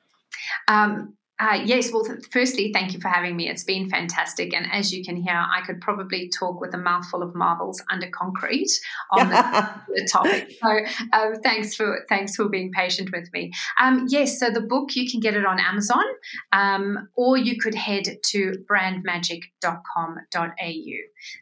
Um, 0.68 1.16
uh, 1.42 1.60
yes, 1.64 1.90
well, 1.92 2.04
th- 2.04 2.24
firstly, 2.30 2.70
thank 2.72 2.92
you 2.92 3.00
for 3.00 3.08
having 3.08 3.34
me. 3.34 3.48
It's 3.48 3.64
been 3.64 3.90
fantastic. 3.90 4.54
And 4.54 4.64
as 4.70 4.92
you 4.92 5.04
can 5.04 5.16
hear, 5.16 5.34
I 5.34 5.60
could 5.66 5.80
probably 5.80 6.28
talk 6.28 6.60
with 6.60 6.72
a 6.72 6.78
mouthful 6.78 7.20
of 7.20 7.34
marbles 7.34 7.82
under 7.90 8.06
concrete 8.08 8.70
on 9.10 9.28
the, 9.28 9.70
the 9.94 10.08
topic. 10.10 10.56
So 10.62 10.78
uh, 11.12 11.30
thanks 11.42 11.74
for 11.74 12.04
thanks 12.08 12.36
for 12.36 12.48
being 12.48 12.70
patient 12.70 13.10
with 13.12 13.28
me. 13.32 13.50
Um, 13.80 14.06
yes, 14.08 14.38
so 14.38 14.50
the 14.50 14.60
book, 14.60 14.94
you 14.94 15.10
can 15.10 15.18
get 15.18 15.34
it 15.34 15.44
on 15.44 15.58
Amazon 15.58 16.04
um, 16.52 17.08
or 17.16 17.36
you 17.36 17.58
could 17.58 17.74
head 17.74 18.04
to 18.26 18.54
brandmagic.com.au. 18.70 20.76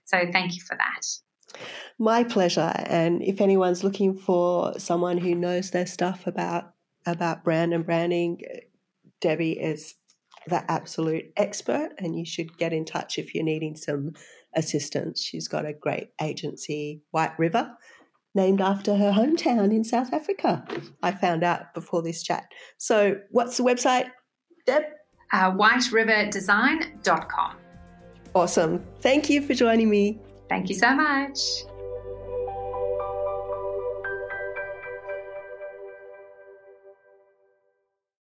So 0.04 0.18
thank 0.32 0.54
you 0.54 0.62
for 0.62 0.78
that. 0.78 1.02
My 1.98 2.24
pleasure. 2.24 2.72
And 2.74 3.22
if 3.22 3.42
anyone's 3.42 3.84
looking 3.84 4.16
for 4.16 4.78
someone 4.78 5.18
who 5.18 5.34
knows 5.34 5.72
their 5.72 5.86
stuff 5.86 6.26
about 6.26 6.72
about 7.06 7.44
brand 7.44 7.74
and 7.74 7.84
branding, 7.84 8.40
Debbie 9.20 9.52
is 9.52 9.94
the 10.46 10.70
absolute 10.70 11.32
expert, 11.36 11.90
and 11.98 12.16
you 12.18 12.24
should 12.24 12.56
get 12.58 12.72
in 12.72 12.84
touch 12.84 13.18
if 13.18 13.34
you're 13.34 13.42
needing 13.44 13.76
some 13.76 14.14
assistance. 14.54 15.22
She's 15.22 15.48
got 15.48 15.66
a 15.66 15.72
great 15.72 16.10
agency, 16.20 17.02
White 17.10 17.36
River, 17.38 17.76
named 18.34 18.60
after 18.60 18.96
her 18.96 19.12
hometown 19.12 19.74
in 19.74 19.84
South 19.84 20.12
Africa. 20.12 20.64
I 21.02 21.12
found 21.12 21.44
out 21.44 21.72
before 21.74 22.02
this 22.02 22.22
chat. 22.22 22.44
So, 22.78 23.18
what's 23.30 23.56
the 23.56 23.62
website, 23.62 24.10
Deb? 24.66 24.82
Uh, 25.32 25.52
whiteriverdesign.com. 25.52 27.56
Awesome. 28.34 28.84
Thank 29.00 29.30
you 29.30 29.42
for 29.42 29.54
joining 29.54 29.90
me. 29.90 30.20
Thank 30.48 30.68
you 30.68 30.74
so 30.74 30.92
much. 30.94 31.38